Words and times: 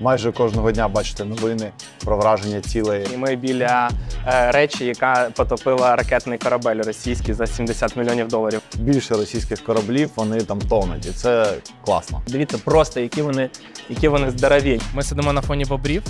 майже 0.00 0.32
кожного 0.32 0.72
дня 0.72 0.88
бачите 0.88 1.24
новини 1.24 1.70
про 2.04 2.16
враження 2.16 2.60
цілей. 2.60 3.06
І 3.14 3.16
ми 3.16 3.36
біля 3.36 3.90
е, 4.26 4.52
речі, 4.52 4.84
яка 4.84 5.30
потопила 5.36 5.96
ракетний 5.96 6.38
корабель 6.38 6.82
російський 6.82 7.34
за 7.34 7.46
70 7.46 7.96
мільйонів 7.96 8.28
доларів. 8.28 8.60
Більше 8.74 9.14
російських 9.14 9.64
кораблів 9.64 10.10
вони 10.16 10.40
там 10.40 10.58
тонуть, 10.58 11.06
і 11.06 11.10
це 11.10 11.54
класно. 11.84 12.22
Дивіться, 12.26 12.58
просто 12.64 13.00
які 13.00 13.22
вони, 13.22 13.50
які 13.88 14.08
вони 14.08 14.30
здорові. 14.30 14.80
Ми 14.94 15.02
сидимо 15.02 15.32
на 15.32 15.42
фоні 15.42 15.64
бобрів. 15.64 16.02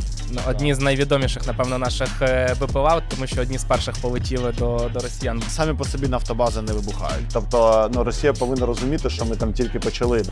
Одні 0.48 0.75
з 0.75 0.79
найвідоміших, 0.79 1.46
напевно, 1.46 1.79
наших 1.79 2.23
е, 2.23 2.55
БПЛА, 2.61 3.03
тому 3.09 3.27
що 3.27 3.41
одні 3.43 3.59
з 3.59 3.64
перших 3.64 3.95
полетіли 4.03 4.53
до, 4.59 4.91
до 4.93 5.00
росіян. 5.00 5.43
Самі 5.48 5.79
по 5.79 5.84
собі 5.84 6.09
нафтобази 6.09 6.62
не 6.62 6.73
вибухають. 6.73 7.27
Тобто, 7.32 7.91
ну 7.95 8.05
Росія 8.05 8.32
повинна 8.32 8.66
розуміти, 8.66 9.11
що 9.11 9.25
ми 9.25 9.37
там 9.37 9.53
тільки 9.53 9.79
почали. 9.79 10.23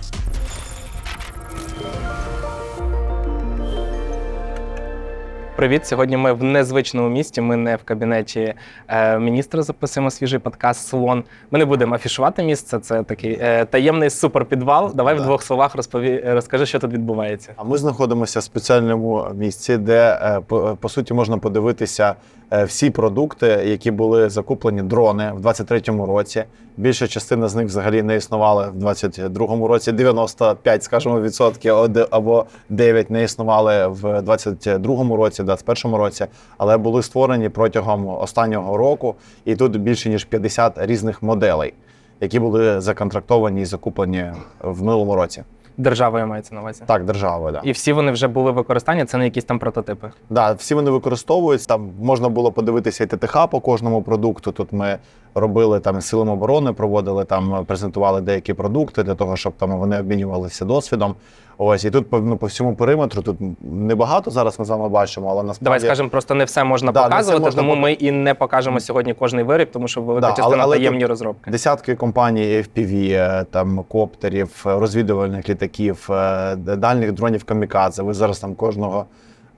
Привіт! 5.57 5.87
Сьогодні 5.87 6.17
ми 6.17 6.33
в 6.33 6.43
незвичному 6.43 7.09
місті. 7.09 7.41
Ми 7.41 7.57
не 7.57 7.77
в 7.77 7.83
кабінеті 7.85 8.55
е, 8.89 9.19
міністра 9.19 9.63
записуємо 9.63 10.11
свіжий 10.11 10.39
подкаст 10.39 10.89
Слон. 10.89 11.25
Ми 11.51 11.59
не 11.59 11.65
будемо 11.65 11.95
афішувати 11.95 12.43
місце. 12.43 12.79
Це 12.79 13.03
такий 13.03 13.39
е, 13.41 13.65
таємний 13.65 14.11
суперпідвал. 14.11 14.93
Давай 14.95 15.15
Да. 15.15 15.21
в 15.21 15.25
двох 15.25 15.43
словах 15.43 15.75
розпові... 15.75 16.23
розкажи, 16.27 16.67
що 16.67 16.79
тут 16.79 16.93
відбувається. 16.93 17.53
А 17.57 17.65
ми 17.65 17.79
знаходимося 17.79 18.41
в 18.41 18.43
спеціальному 18.43 19.27
місці, 19.35 19.77
де 19.77 20.19
е, 20.23 20.41
по, 20.47 20.79
по 20.81 20.89
суті 20.89 21.15
можна 21.15 21.39
подивитися 21.39 22.15
всі 22.63 22.91
продукти, 22.91 23.47
які 23.47 23.91
були 23.91 24.29
закуплені 24.29 24.83
дрони 24.83 25.33
в 25.35 25.47
23-му 25.47 26.07
році. 26.07 26.45
Більша 26.77 27.09
частина 27.09 27.49
з 27.49 27.55
них 27.55 27.67
взагалі 27.67 28.03
не 28.03 28.17
існували 28.17 28.71
в 28.71 28.85
22-му 28.85 29.69
році. 29.69 29.93
95, 29.93 30.83
скажімо, 30.83 31.21
відсотків 31.21 31.75
або 32.11 32.47
9 32.69 33.11
не 33.11 33.23
існували 33.23 33.87
в 33.87 34.05
22-му 34.05 35.17
році, 35.17 35.43
21-му 35.43 35.99
році, 35.99 36.27
але 36.59 36.77
були 36.77 37.03
створені 37.03 37.49
протягом 37.49 38.09
останнього 38.09 38.77
року. 38.77 39.15
І 39.45 39.57
тут 39.57 39.81
більше 39.81 40.09
ніж 40.09 40.25
50 40.25 40.73
різних 40.77 41.23
моделей, 41.23 41.75
які 42.21 42.39
були 42.39 42.81
законтрактовані 42.81 43.63
і 43.63 43.65
закуплені 43.65 44.33
в 44.63 44.83
минулому 44.83 45.15
році. 45.15 45.43
Державою 45.77 46.27
мається 46.27 46.55
на 46.55 46.61
увазі. 46.61 46.83
Так, 46.87 47.05
державою, 47.05 47.53
да. 47.53 47.61
І 47.65 47.73
всі 47.73 47.93
вони 47.93 48.13
вже 48.13 48.29
були 48.29 48.51
в 48.51 48.55
використанні, 48.55 49.05
це 49.05 49.19
не 49.19 49.25
якісь 49.25 49.45
там 49.45 49.59
прототипи. 49.59 50.11
Да, 50.31 50.53
всі 50.53 50.75
вони 50.75 50.91
використовуються. 50.91 51.69
Там 51.69 51.91
можна 52.01 52.29
було 52.29 52.53
подивитися 52.53 53.05
і 53.05 53.07
ТТХ 53.07 53.47
по 53.51 53.61
кожному 53.61 54.03
продукту. 54.03 54.53
Тут 54.53 54.73
ми 54.73 54.99
робили 55.35 55.81
там 55.81 56.01
силами 56.01 56.33
оборони, 56.33 56.73
проводили 56.73 57.25
там, 57.25 57.65
презентували 57.65 58.21
деякі 58.21 58.55
продукти 58.55 59.03
для 59.03 59.15
того, 59.15 59.37
щоб 59.37 59.53
там 59.53 59.79
вони 59.79 60.01
обмінювалися 60.01 60.65
досвідом. 60.65 61.15
Ось 61.59 61.85
і 61.85 61.91
тут 61.91 62.07
ну, 62.13 62.37
по 62.37 62.47
всьому 62.47 62.77
периметру 62.77 63.23
тут 63.23 63.37
небагато 63.61 64.31
зараз 64.31 64.59
ми 64.59 64.65
з 64.65 64.69
вами 64.69 64.89
бачимо, 64.89 65.29
але 65.31 65.43
насправді 65.43 65.65
Давай 65.65 65.81
скажемо, 65.81 66.09
просто 66.09 66.35
не 66.35 66.45
все 66.45 66.65
можна 66.65 66.93
Да, 66.93 67.01
не 67.01 67.07
все 67.07 67.17
показувати, 67.17 67.45
можна 67.45 67.63
тому 67.63 67.75
ми 67.77 67.93
і 67.93 68.11
не 68.11 68.35
покажемо 68.35 68.81
сьогодні 68.81 69.15
кожний 69.15 69.45
виріб, 69.45 69.71
тому 69.71 69.89
що 69.89 70.01
велика 70.01 70.29
Да, 70.29 70.37
частина 70.37 70.63
але 70.63 70.77
таємні 70.77 71.01
тут 71.01 71.09
розробки. 71.09 71.51
Десятки 71.51 71.95
компаній 71.95 72.43
FPV, 72.43 73.13
е, 73.13 73.45
там 73.51 73.85
коптерів, 73.89 74.65
е, 74.67 74.79
розвідувальних 74.79 75.49
літаків, 75.49 75.64
е, 76.11 76.57
д- 76.57 76.77
дальніх 76.77 77.13
дронів 77.13 77.45
камікадзе. 77.45 78.03
Ви 78.03 78.15
зараз 78.15 78.39
там 78.39 78.55
кожного, 78.55 79.05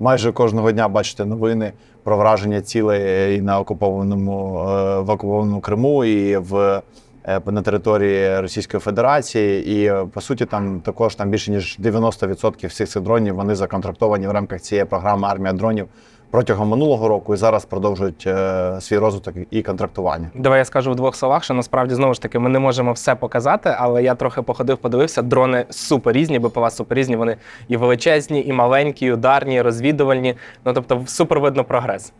майже 0.00 0.32
кожного 0.32 0.72
дня 0.72 0.88
бачите 0.88 1.24
новини 1.24 1.72
про 2.02 2.16
враження 2.16 2.60
цілей 2.60 3.36
і 3.38 3.40
на 3.42 3.60
окупованому 3.60 4.58
е, 4.68 5.00
в 5.00 5.10
окупованому 5.10 5.60
Криму 5.60 6.04
і 6.04 6.36
в. 6.36 6.82
е, 7.28 7.40
На 7.46 7.62
території 7.62 8.40
Російської 8.40 8.80
Федерації, 8.80 9.68
і 9.72 9.84
е, 9.86 10.06
по 10.12 10.20
суті, 10.20 10.44
там 10.46 10.80
також 10.80 11.14
там 11.14 11.30
більше 11.30 11.50
ніж 11.50 11.78
90% 11.82 12.66
всіх 12.68 12.88
цих 12.88 13.02
дронів 13.02 13.34
вони 13.34 13.54
законтрактовані 13.54 14.26
в 14.26 14.30
рамках 14.30 14.60
цієї 14.60 14.84
програми 14.84 15.28
армія 15.28 15.52
дронів 15.52 15.86
протягом 16.30 16.68
минулого 16.68 17.08
року 17.08 17.34
і 17.34 17.36
зараз 17.36 17.64
продовжують 17.64 18.24
е, 18.26 18.76
свій 18.80 18.98
розвиток 18.98 19.34
і 19.50 19.62
контрактування. 19.62 20.30
Давай 20.34 20.58
я 20.58 20.64
скажу 20.64 20.92
в 20.92 20.96
двох 20.96 21.16
словах, 21.16 21.44
що 21.44 21.54
насправді 21.54 21.94
знову 21.94 22.14
ж 22.14 22.22
таки 22.22 22.38
ми 22.38 22.48
не 22.48 22.58
можемо 22.58 22.92
все 22.92 23.14
показати, 23.14 23.74
але 23.78 24.02
я 24.02 24.14
трохи 24.14 24.42
походив, 24.42 24.78
подивився. 24.78 25.22
Дрони 25.22 25.64
супер 25.70 26.12
різні, 26.14 26.38
БПЛА 26.38 26.70
супер 26.70 26.98
різні. 26.98 27.16
Вони 27.16 27.36
і 27.68 27.76
величезні, 27.76 28.44
і 28.46 28.52
маленькі, 28.52 29.06
і 29.06 29.12
ударні, 29.12 29.54
і 29.54 29.62
розвідувальні. 29.62 30.34
Ну 30.64 30.72
тобто, 30.72 31.02
супер 31.06 31.40
видно 31.40 31.64
прогрес. 31.64 32.12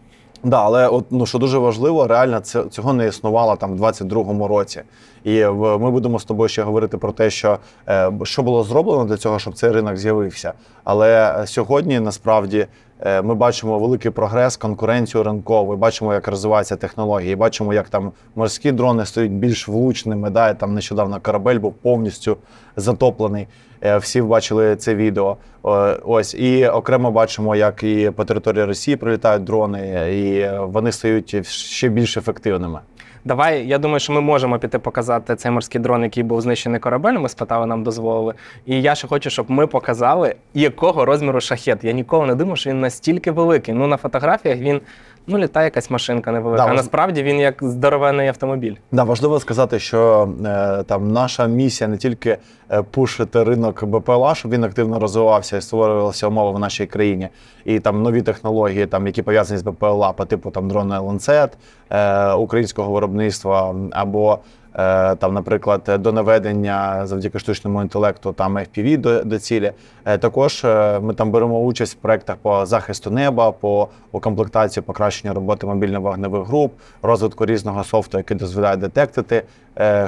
Да, 0.44 0.62
але 0.64 0.88
от 0.88 1.04
ну 1.10 1.26
що 1.26 1.38
дуже 1.38 1.58
важливо, 1.58 2.06
реально 2.06 2.40
це 2.40 2.64
цього 2.64 2.92
не 2.92 3.06
існувало 3.06 3.56
там 3.56 3.76
в 3.76 3.80
22-му 3.82 4.48
році. 4.48 4.82
І 5.24 5.44
в- 5.44 5.78
ми 5.78 5.90
будемо 5.90 6.18
з 6.18 6.24
тобою 6.24 6.48
ще 6.48 6.62
говорити 6.62 6.98
про 6.98 7.12
те, 7.12 7.30
що 7.30 7.58
е, 7.88 8.12
що 8.22 8.42
було 8.42 8.62
зроблено 8.64 9.04
для 9.04 9.16
цього, 9.16 9.38
щоб 9.38 9.54
цей 9.54 9.70
ринок 9.70 9.96
з'явився. 9.96 10.52
Але 10.84 11.34
е, 11.42 11.46
сьогодні 11.46 12.00
насправді 12.00 12.66
ми 13.04 13.34
бачимо 13.34 13.78
великий 13.78 14.10
прогрес, 14.10 14.56
конкуренцію 14.56 15.22
ринкову, 15.22 15.76
бачимо, 15.76 16.14
як 16.14 16.28
розвиваються 16.28 16.76
технології, 16.76 17.36
бачимо, 17.36 17.74
як 17.74 17.88
там 17.88 18.12
морські 18.34 18.72
дрони 18.72 19.06
стають 19.06 19.32
більш 19.32 19.68
влучними. 19.68 20.30
Да, 20.30 20.54
там 20.54 20.74
нещодавно 20.74 21.20
корабель 21.20 21.58
був 21.58 21.74
повністю 21.74 22.36
затоплений. 22.76 23.46
Е, 23.84 23.98
Всі 23.98 24.22
бачили 24.22 24.76
це 24.76 24.94
відео. 24.94 25.36
Е, 25.64 25.68
Ось 26.04 26.34
і 26.34 26.66
окремо 26.66 27.10
бачимо, 27.10 27.56
як 27.56 27.82
і 27.82 28.10
по 28.10 28.24
території 28.24 28.64
Росії 28.64 28.96
прилітають 28.96 29.44
дрони, 29.44 30.12
і 30.12 30.48
вони 30.58 30.92
стають 30.92 31.46
ще 31.46 31.88
більш 31.88 32.16
ефективними. 32.16 32.80
Давай, 33.26 33.66
я 33.66 33.78
думаю, 33.78 34.00
що 34.00 34.12
ми 34.12 34.20
можемо 34.20 34.58
піти 34.58 34.78
показати 34.78 35.36
цей 35.36 35.50
морський 35.50 35.80
дрон, 35.80 36.02
який 36.02 36.22
був 36.22 36.40
знищений 36.40 36.80
корабель. 36.80 37.12
Ми 37.12 37.28
спитали, 37.28 37.66
нам 37.66 37.82
дозволили. 37.82 38.34
І 38.66 38.82
я 38.82 38.94
ще 38.94 39.08
хочу, 39.08 39.30
щоб 39.30 39.50
ми 39.50 39.66
показали, 39.66 40.34
якого 40.54 41.04
розміру 41.04 41.40
шахет. 41.40 41.84
Я 41.84 41.92
ніколи 41.92 42.26
не 42.26 42.34
думав, 42.34 42.58
що 42.58 42.70
він 42.70 42.80
настільки 42.80 43.30
великий. 43.30 43.74
Ну 43.74 43.86
на 43.86 43.96
фотографіях 43.96 44.58
він 44.58 44.80
ну 45.26 45.38
літає 45.38 45.64
якась 45.64 45.90
машинка 45.90 46.32
невелика. 46.32 46.62
Да, 46.62 46.68
а 46.68 46.72
важ- 46.72 46.76
насправді 46.76 47.22
він 47.22 47.38
як 47.38 47.58
здоровенний 47.60 48.28
автомобіль. 48.28 48.74
Да, 48.92 49.04
важливо 49.04 49.40
сказати, 49.40 49.78
що 49.78 50.28
е, 50.46 50.82
там 50.82 51.12
наша 51.12 51.46
місія 51.46 51.88
не 51.88 51.96
тільки 51.96 52.38
е, 52.70 52.82
пушити 52.82 53.44
ринок 53.44 53.84
БПЛА, 53.84 54.34
щоб 54.34 54.52
він 54.52 54.64
активно 54.64 54.98
розвивався 54.98 55.56
і 55.56 55.60
створювалися 55.60 56.28
умови 56.28 56.56
в 56.56 56.58
нашій 56.58 56.86
країні, 56.86 57.28
і 57.64 57.80
там 57.80 58.02
нові 58.02 58.22
технології, 58.22 58.86
там 58.86 59.06
які 59.06 59.22
пов'язані 59.22 59.58
з 59.58 59.62
БПЛА, 59.62 60.12
по 60.12 60.24
типу 60.24 60.50
там 60.50 60.68
дрона 60.68 61.00
ланцет 61.00 61.58
е, 61.90 62.32
українського 62.32 62.92
виробництва 62.92 63.74
або. 63.90 64.38
Е, 64.78 65.14
Там, 65.16 65.34
наприклад, 65.34 65.90
до 65.98 66.12
наведення 66.12 67.06
завдяки 67.06 67.38
штучному 67.38 67.82
інтелекту 67.82 68.32
там 68.32 68.58
FPV 68.58 68.98
до, 68.98 69.24
до 69.24 69.38
цілі. 69.38 69.72
Е, 70.04 70.18
Також 70.18 70.64
е, 70.64 71.00
ми 71.00 71.14
там 71.14 71.30
беремо 71.30 71.60
участь 71.60 71.92
в 71.94 71.96
проектах 71.96 72.36
по 72.36 72.66
захисту 72.66 73.10
неба, 73.10 73.52
по 73.52 73.88
укомплектації, 74.12 74.82
покращенню 74.82 75.34
роботи 75.34 75.66
мобільно-вогневих 75.66 76.44
груп, 76.46 76.72
розвитку 77.02 77.46
різного 77.46 77.84
софту, 77.84 78.18
який 78.18 78.36
дозволяє 78.36 78.76
детектити 78.76 79.42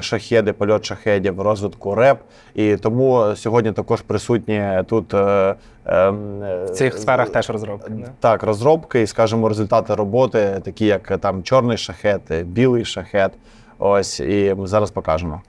шахеди, 0.00 0.52
польот 0.52 0.84
шахедів, 0.84 1.40
розвитку 1.40 1.94
РЕП. 1.94 2.18
І 2.54 2.76
тому 2.76 3.26
сьогодні 3.36 3.72
також 3.72 4.02
присутні 4.02 4.82
тут 4.86 5.14
ем, 5.14 6.40
В 6.66 6.70
цих 6.74 6.98
сферах 6.98 7.28
теж 7.28 7.50
розробки. 7.50 7.92
так, 8.20 8.42
розробки 8.42 9.02
і, 9.02 9.06
скажімо, 9.06 9.48
результати 9.48 9.94
роботи, 9.94 10.60
такі 10.64 10.86
як 10.86 11.18
там 11.18 11.42
чорний 11.42 11.76
шахет, 11.76 12.20
білий 12.44 12.84
шахет. 12.84 13.32
Ось 13.78 14.21
і 14.21 14.56
зараз 14.65 14.91
покажемо. 14.91 15.43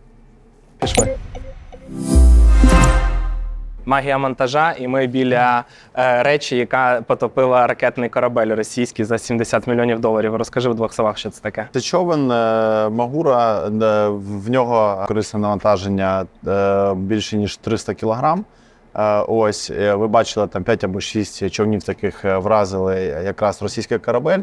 Пішли. 0.79 1.15
Магія 3.85 4.17
монтажа, 4.17 4.75
і 4.79 4.87
ми 4.87 5.07
біля 5.07 5.63
е, 5.97 6.23
речі, 6.23 6.57
яка 6.57 7.01
потопила 7.07 7.67
ракетний 7.67 8.09
корабель 8.09 8.55
російський 8.55 9.05
за 9.05 9.17
70 9.17 9.67
мільйонів 9.67 9.99
доларів. 9.99 10.35
Розкажи 10.35 10.69
в 10.69 10.75
двох 10.75 10.93
словах, 10.93 11.17
що 11.17 11.29
це 11.29 11.41
таке. 11.41 11.67
Це 11.73 11.81
човен 11.81 12.31
е, 12.31 12.89
Магура, 12.89 13.59
е, 13.67 13.69
в 14.09 14.49
нього 14.49 15.05
корисне 15.07 15.39
навантаження 15.39 16.25
е, 16.47 16.93
більше 16.93 17.37
ніж 17.37 17.57
300 17.57 17.93
кілограм. 17.93 18.45
Е, 18.95 19.19
Ось 19.27 19.71
е, 19.71 19.95
ви 19.95 20.07
бачили 20.07 20.47
там 20.47 20.63
5 20.63 20.83
або 20.83 20.99
6 21.01 21.49
човнів 21.51 21.83
таких 21.83 22.25
е, 22.25 22.37
вразили 22.37 23.01
якраз 23.25 23.61
російський 23.61 23.97
корабель. 23.97 24.39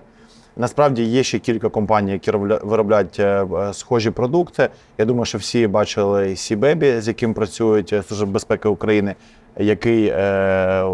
Насправді 0.58 1.04
є 1.04 1.22
ще 1.22 1.38
кілька 1.38 1.68
компаній, 1.68 2.12
які 2.12 2.30
робля- 2.30 2.66
виробляють 2.66 3.20
е, 3.20 3.44
е, 3.44 3.74
схожі 3.74 4.10
продукти. 4.10 4.68
Я 4.98 5.04
думаю, 5.04 5.24
що 5.24 5.38
всі 5.38 5.66
бачили 5.66 6.36
Сібебі, 6.36 7.00
з 7.00 7.08
яким 7.08 7.34
працюють 7.34 7.92
е, 7.92 8.02
Служба 8.02 8.26
безпеки 8.32 8.68
України, 8.68 9.14
який 9.58 10.12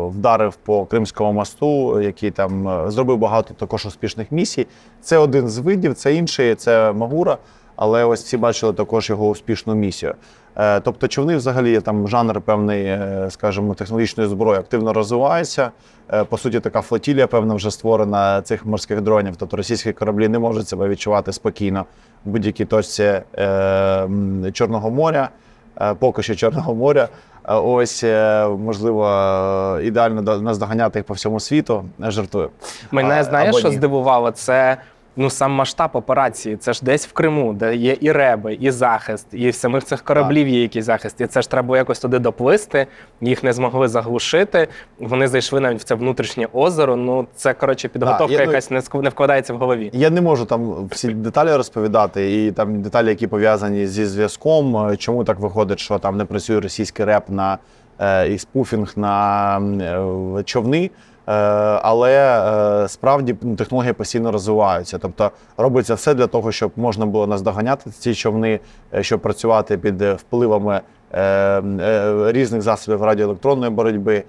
вдарив 0.08 0.54
по 0.56 0.84
Кримському 0.84 1.32
мосту, 1.32 2.00
який 2.00 2.30
там 2.30 2.82
зробив 2.90 3.18
багато 3.18 3.54
також 3.54 3.86
успішних 3.86 4.32
місій. 4.32 4.66
Це 5.00 5.18
один 5.18 5.48
з 5.48 5.58
видів, 5.58 5.94
це 5.94 6.14
інший, 6.14 6.54
це 6.54 6.92
Магура. 6.92 7.38
Але 7.82 8.04
ось 8.04 8.24
всі 8.24 8.36
бачили 8.36 8.72
також 8.72 9.10
його 9.10 9.28
успішну 9.28 9.74
місію. 9.74 10.14
Е, 10.56 10.80
Тобто, 10.80 11.08
човни 11.08 11.36
взагалі 11.36 11.80
там 11.80 12.08
жанр 12.08 12.40
певний, 12.40 12.84
е, 12.84 13.26
скажімо, 13.30 13.74
технологічної 13.74 14.28
зброї 14.28 14.60
активно 14.60 14.92
розвивається. 14.92 15.70
Е, 16.12 16.24
По 16.24 16.38
суті, 16.38 16.60
така 16.60 16.80
флотілія, 16.80 17.26
певна, 17.26 17.54
вже 17.54 17.70
створена 17.70 18.42
цих 18.42 18.66
морських 18.66 19.00
дронів. 19.00 19.36
Тобто 19.36 19.56
російські 19.56 19.92
кораблі 19.92 20.28
не 20.28 20.38
можуть 20.38 20.68
себе 20.68 20.88
відчувати 20.88 21.32
спокійно 21.32 21.86
в 22.24 22.30
будь-якій 22.30 22.64
точці 22.64 23.20
Чорного 24.52 24.90
моря, 24.90 25.28
поки 25.98 26.22
що 26.22 26.34
Чорного 26.34 26.74
моря. 26.74 27.08
Ось, 27.48 28.04
можливо, 28.58 29.78
ідеально 29.82 30.22
наздоганяти 30.22 30.98
їх 30.98 31.06
по 31.06 31.14
всьому 31.14 31.40
світу. 31.40 31.84
Не 31.98 32.10
жартую. 32.10 32.50
Мене 32.90 33.24
знаєш, 33.24 33.56
що 33.56 33.68
ні. 33.68 33.74
здивувало? 33.74 34.30
Це 34.30 34.76
ну 35.16 35.30
сам 35.30 35.52
масштаб 35.52 35.90
операції. 35.92 36.56
Це 36.56 36.72
ж 36.72 36.80
десь 36.84 37.06
в 37.06 37.12
Криму, 37.12 37.52
де 37.52 37.76
є 37.76 37.96
і 38.00 38.12
реби, 38.12 38.54
і 38.60 38.70
захист, 38.70 39.26
і 39.32 39.50
в 39.50 39.54
самих 39.54 39.84
цих 39.84 40.02
кораблів 40.02 40.48
є 40.48 40.62
якийсь 40.62 40.84
захист. 40.84 41.20
І 41.20 41.26
це 41.26 41.42
ж 41.42 41.50
треба 41.50 41.76
якось 41.76 41.98
туди 41.98 42.18
доплисти. 42.18 42.86
Їх 43.20 43.42
не 43.42 43.52
змогли 43.52 43.88
заглушити. 43.88 44.68
Вони 44.98 45.28
зайшли 45.28 45.60
навіть 45.60 45.80
в 45.80 45.84
це 45.84 45.94
внутрішнє 45.94 46.46
озеро. 46.52 46.96
Ну 46.96 47.26
це 47.34 47.54
коротше 47.54 47.88
підготовка, 47.88 48.32
я, 48.32 48.38
ну, 48.38 48.44
якась 48.44 48.70
не 48.70 48.78
ск- 48.78 49.02
не 49.02 49.08
вкладається 49.08 49.54
в 49.54 49.58
голові. 49.58 49.90
Я 49.92 50.10
не 50.10 50.20
можу 50.20 50.44
там 50.44 50.88
всі 50.90 51.08
деталі 51.08 51.52
розповідати, 51.56 52.44
і 52.46 52.52
там 52.52 52.82
деталі, 52.82 53.08
які 53.08 53.26
пов'язані 53.26 53.86
зі 53.86 54.06
зв'язком. 54.06 54.76
е, 54.76 54.96
Чому 54.96 55.24
так 55.24 55.38
виходить, 55.38 55.78
що 55.78 55.98
там 55.98 56.16
не 56.16 56.24
працює 56.24 56.60
російський 56.60 57.04
реп 57.04 57.24
на 57.28 57.58
е, 58.00 58.28
і 58.28 58.38
спуфінг 58.38 58.92
на 58.96 59.58
е, 60.40 60.42
човни. 60.44 60.90
Е, 61.28 61.32
але 61.82 62.12
е, 62.84 62.88
справді 62.88 63.36
ну, 63.42 63.56
технології 63.56 63.92
постійно 63.92 64.32
розвиваються. 64.32 64.98
Тобто 64.98 65.30
робиться 65.56 65.94
все 65.94 66.14
для 66.14 66.26
того, 66.26 66.52
щоб 66.52 66.72
можна 66.76 67.06
було 67.06 67.26
наздоганяти 67.26 67.90
ці 67.90 68.14
човни, 68.14 68.60
е, 68.94 69.02
щоб 69.02 69.20
працювати 69.20 69.78
під 69.78 70.02
впливами 70.02 70.80
різних 72.26 72.62
засобів 72.62 73.02
радіоелектронної 73.02 73.72
боротьби. 73.72 74.24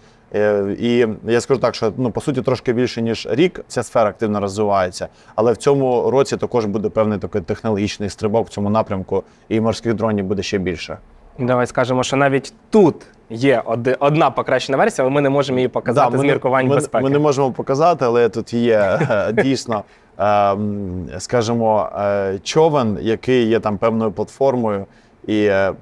І 0.80 1.07
я 1.25 1.42
скажу 1.42 1.60
так, 1.60 1.75
що 1.75 1.94
ну 1.98 2.12
по 2.12 2.22
суті 2.22 2.42
трошки 2.42 2.74
більше 2.74 3.01
ніж 3.01 3.28
рік 3.31 3.62
ця 3.68 3.84
сфера 3.84 4.10
активно 4.10 4.40
розвивається, 4.40 5.07
але 5.36 5.51
в 5.51 5.57
цьому 5.57 6.12
році 6.12 6.38
також 6.38 6.66
буде 6.66 6.90
певний 6.90 7.19
такий 7.19 7.42
технологічний 7.42 8.10
стрибок 8.10 8.48
в 8.48 8.50
цьому 8.50 8.69
напрямку, 8.69 9.24
і 9.50 9.62
морських 9.62 9.94
дронів 9.94 10.25
буде 10.25 10.44
ще 10.44 10.57
більше. 10.57 10.98
Давай 11.39 11.68
скажемо, 11.68 12.03
що 12.03 12.18
навіть 12.18 12.53
тут 12.69 12.95
є 13.30 13.62
оди- 13.65 13.95
одна 14.00 14.30
покращена 14.31 14.77
версія, 14.77 15.06
але 15.06 15.15
ми 15.15 15.21
не 15.21 15.30
можемо 15.30 15.57
її 15.59 15.68
показати 15.68 16.12
Да, 16.12 16.18
з 16.18 16.24
міркувань 16.24 16.68
ми, 16.68 16.75
безпеки. 16.75 17.03
ми 17.03 17.09
не 17.09 17.19
можемо 17.19 17.51
показати, 17.51 18.06
але 18.06 18.30
тут 18.30 18.53
є 18.53 19.00
е, 19.12 19.33
дійсно, 19.44 19.83
е, 20.18 20.25
м, 20.25 21.06
скажімо, 21.19 21.89
е, 22.00 22.39
човен, 22.44 22.97
який 23.01 23.45
є 23.47 23.59
там 23.59 23.77
певною 23.77 24.12
платформою, 24.12 24.85
і, 25.27 25.44
е, 25.45 25.74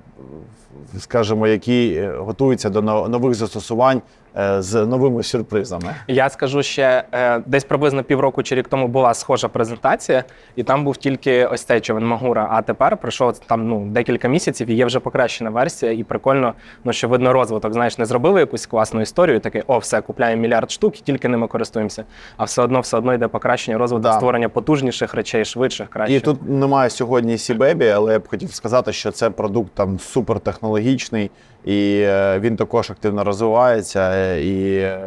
скажімо, 0.99 1.47
який 1.47 1.95
е, 1.95 2.13
готується 2.17 2.69
до 2.69 2.81
но- 2.81 3.07
нових 3.09 3.33
застосувань 3.33 4.01
з 4.59 4.85
новими 4.85 5.23
сюрпризами. 5.23 5.95
Я 6.07 6.29
скажу 6.29 6.63
ще 6.63 7.03
е, 7.13 7.39
десь 7.45 7.63
приблизно 7.63 8.03
півроку 8.03 8.43
чи 8.43 8.55
рік 8.55 8.67
тому 8.67 8.87
була 8.87 9.13
схожа 9.13 9.47
презентація, 9.47 10.23
і 10.55 10.63
там 10.63 10.83
був 10.83 10.97
тільки 10.97 11.45
ось 11.45 11.63
цей 11.63 11.79
човен 11.81 12.07
Магура. 12.07 12.47
А 12.51 12.61
тепер 12.61 12.97
пройшло 12.97 13.33
там 13.47 13.67
ну 13.67 13.85
декілька 13.85 14.27
місяців, 14.27 14.69
і 14.69 14.73
є 14.73 14.85
вже 14.85 14.99
покращена 14.99 15.49
версія, 15.49 15.91
і 15.91 16.03
прикольно, 16.03 16.53
ну 16.83 16.93
що 16.93 17.07
видно 17.07 17.33
розвиток. 17.33 17.73
Знаєш, 17.73 17.97
не 17.97 18.05
зробили 18.05 18.39
якусь 18.39 18.65
класну 18.65 19.01
історію, 19.01 19.39
такий 19.39 19.63
о, 19.67 19.77
все 19.77 20.01
купляємо 20.01 20.41
мільярд 20.41 20.71
штук, 20.71 20.99
і 20.99 21.01
тільки 21.03 21.27
ними 21.27 21.47
користуємося. 21.47 22.03
А 22.37 22.43
все 22.43 22.61
одно, 22.61 22.79
все 22.79 22.97
одно 22.97 23.13
йде 23.13 23.27
покращення, 23.27 23.77
розвиток, 23.77 24.03
Да. 24.03 24.13
створення 24.13 24.49
потужніших 24.49 25.13
речей, 25.13 25.45
швидших, 25.45 25.89
кращих. 25.89 26.17
І 26.17 26.19
тут 26.19 26.49
немає 26.49 26.89
сьогодні 26.89 27.37
Сібебі, 27.37 27.87
але 27.89 28.13
я 28.13 28.19
б 28.19 28.27
хотів 28.27 28.53
сказати, 28.53 28.93
що 28.93 29.11
це 29.11 29.29
продукт 29.29 29.71
там 29.73 29.99
супертехнологічний, 29.99 31.31
і 31.65 32.01
е, 32.01 32.39
він 32.39 32.55
також 32.55 32.91
активно 32.91 33.23
розвивається. 33.23 34.11
е, 34.13 34.43
І, 34.45 34.77
е, 34.77 34.99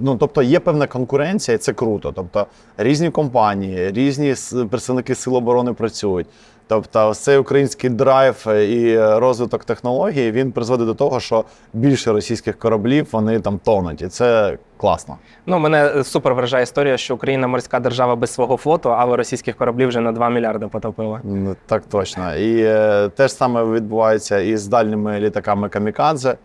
ну, 0.00 0.16
тобто 0.16 0.42
є 0.42 0.60
певна 0.60 0.86
конкуренція, 0.86 1.54
і 1.54 1.58
це 1.58 1.72
круто. 1.72 2.12
Тобто 2.16 2.46
різні 2.76 3.10
компанії, 3.10 3.90
різні 3.90 4.34
представники 4.70 5.14
Сил 5.14 5.36
оборони 5.36 5.72
працюють. 5.72 6.26
Тобто, 6.68 7.08
ось 7.08 7.18
цей 7.18 7.38
український 7.38 7.90
драйв 7.90 8.44
е, 8.46 8.64
і 8.66 8.94
е, 8.94 9.20
розвиток 9.20 9.64
технологій 9.64 10.30
він 10.30 10.52
призводить 10.52 10.86
до 10.86 10.94
того, 10.94 11.20
що 11.20 11.44
більше 11.72 12.12
російських 12.12 12.58
кораблів 12.58 13.08
вони 13.12 13.40
там 13.40 13.58
тонуть, 13.58 14.02
і 14.02 14.08
це 14.08 14.58
класно. 14.76 15.16
Ну, 15.46 15.58
мене 15.58 15.92
е, 15.96 16.04
супер 16.04 16.34
вражає 16.34 16.62
історія, 16.62 16.96
що 16.96 17.14
Україна 17.14 17.46
морська 17.46 17.80
держава 17.80 18.16
без 18.16 18.30
свого 18.30 18.56
флоту, 18.56 18.90
але 18.92 19.16
російських 19.16 19.56
кораблів 19.56 19.88
вже 19.88 20.00
на 20.00 20.12
2 20.12 20.30
мільярди 20.30 20.66
потопила. 20.66 21.20
Ну, 21.24 21.56
Так 21.66 21.82
точно. 21.90 22.36
І 22.36 22.62
е, 22.62 23.08
те 23.08 23.28
ж 23.28 23.34
саме 23.34 23.64
відбувається 23.64 24.38
і 24.38 24.56
з 24.56 24.66
дальніми 24.66 25.20
літаками 25.20 25.68
Камікадзе. 25.68 26.36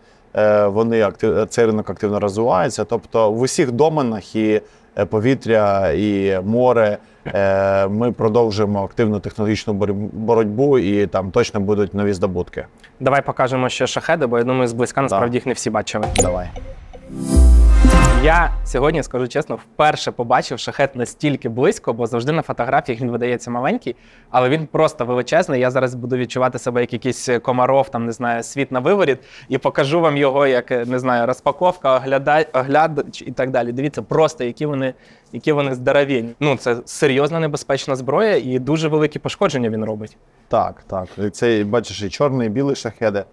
Вони 0.66 1.02
актив, 1.02 1.46
цей 1.48 1.66
ринок 1.66 1.90
активно 1.90 2.20
розвивається. 2.20 2.84
Тобто 2.84 3.30
в 3.32 3.40
усіх 3.40 3.72
доменах 3.72 4.36
і 4.36 4.60
повітря, 5.04 5.90
і 5.90 6.38
море. 6.44 6.98
е, 7.26 7.88
Ми 7.88 8.12
продовжуємо 8.12 8.84
активну 8.84 9.20
технологічну 9.20 9.72
боротьбу, 10.12 10.78
і 10.78 11.06
там 11.06 11.30
точно 11.30 11.60
будуть 11.60 11.94
нові 11.94 12.12
здобутки. 12.12 12.66
Давай 13.00 13.22
покажемо 13.22 13.68
ще 13.68 13.86
шахеди, 13.86 14.26
бо 14.26 14.38
я 14.38 14.44
думаю, 14.44 14.68
зблизька 14.68 15.02
насправді 15.02 15.36
їх 15.36 15.46
не 15.46 15.52
всі 15.52 15.70
бачили. 15.70 16.04
Давай. 16.16 16.48
Я 18.24 18.54
сьогодні 18.64 19.02
скажу 19.02 19.28
чесно, 19.28 19.56
вперше 19.56 20.10
побачив 20.10 20.58
шахет 20.58 20.96
настільки 20.96 21.48
близько, 21.48 21.92
бо 21.92 22.06
завжди 22.06 22.32
на 22.32 22.42
фотографіях 22.42 23.00
він 23.00 23.10
видається 23.10 23.50
маленький, 23.50 23.96
але 24.30 24.48
він 24.48 24.66
просто 24.66 25.04
величезний. 25.04 25.60
Я 25.60 25.70
зараз 25.70 25.94
буду 25.94 26.16
відчувати 26.16 26.58
себе 26.58 26.80
як 26.80 26.92
якийсь 26.92 27.28
комаров, 27.42 27.88
там 27.88 28.06
не 28.06 28.12
знаю, 28.12 28.42
світ 28.42 28.72
на 28.72 28.80
виворіт, 28.80 29.18
і 29.48 29.58
покажу 29.58 30.00
вам 30.00 30.16
його 30.16 30.46
як 30.46 30.70
не 30.70 30.98
знаю, 30.98 31.26
розпаковка, 31.26 31.96
огляда... 31.96 32.44
оглядач 32.52 33.22
і 33.22 33.32
так 33.32 33.50
далі. 33.50 33.72
Дивіться, 33.72 34.02
просто 34.02 34.44
які 34.44 34.66
вони, 34.66 34.94
які 35.32 35.52
вони 35.52 35.74
здоровенні. 35.74 36.34
Ну 36.40 36.56
це 36.56 36.76
серйозна 36.84 37.40
небезпечна 37.40 37.96
зброя, 37.96 38.36
і 38.36 38.58
дуже 38.58 38.88
великі 38.88 39.18
пошкодження 39.18 39.70
він 39.70 39.84
робить. 39.84 40.16
Так, 40.48 40.82
так. 40.86 41.08
Це 41.32 41.64
бачиш 41.64 42.02
і 42.02 42.10
чорний, 42.10 42.46
і 42.46 42.50
білий 42.50 42.76
шахеди, 42.76 43.24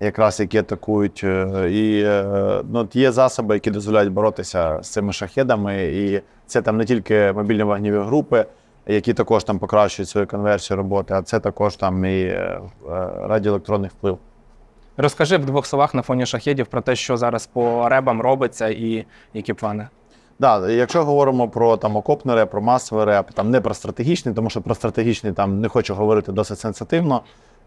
якраз 0.00 0.40
які 0.40 0.58
атакують. 0.58 1.20
е, 1.24 1.68
І 1.70 2.02
е, 2.04 2.62
ну, 2.72 2.88
є 2.92 3.12
засоби, 3.12 3.54
які 3.54 3.70
дозволяють 3.70 4.12
боротися 4.12 4.78
з 4.82 4.88
цими 4.88 5.12
шахедами. 5.12 5.84
І 5.84 6.22
це 6.46 6.62
там 6.62 6.76
не 6.76 6.84
тільки 6.84 7.32
мобільні 7.32 7.62
вогневі 7.62 7.98
групи, 7.98 8.46
які 8.86 9.14
також 9.14 9.44
там 9.44 9.58
покращують 9.58 10.08
свою 10.08 10.26
конверсію 10.26 10.76
роботи, 10.76 11.14
а 11.14 11.22
це 11.22 11.40
також 11.40 11.76
там 11.76 12.04
і 12.04 12.22
е, 12.22 12.60
радіоелектронний 13.22 13.90
вплив. 13.98 14.18
Розкажи 14.96 15.36
в 15.36 15.46
двох 15.46 15.66
словах 15.66 15.94
на 15.94 16.02
фоні 16.02 16.26
шахедів 16.26 16.66
про 16.66 16.80
те, 16.80 16.96
що 16.96 17.16
зараз 17.16 17.46
по 17.46 17.88
РЕБам 17.88 18.20
робиться 18.20 18.68
і 18.68 19.04
які 19.34 19.54
плани. 19.54 19.88
Да, 20.38 20.70
якщо 20.70 21.04
говоримо 21.04 21.48
про 21.48 21.76
там 21.76 21.96
окопний 21.96 22.36
РЕБ, 22.36 22.50
про 22.50 22.62
масовий 22.62 23.04
РЕБ, 23.04 23.30
там 23.32 23.50
не 23.50 23.60
про 23.60 23.74
стратегічний, 23.74 24.34
тому 24.34 24.50
що 24.50 24.60
про 24.60 24.74
стратегічний 24.74 25.32
там 25.32 25.60
не 25.60 25.68
хочу 25.68 25.94
говорити 25.94 26.32
досить 26.32 26.58
sensitive 26.58 27.06
но. 27.06 27.22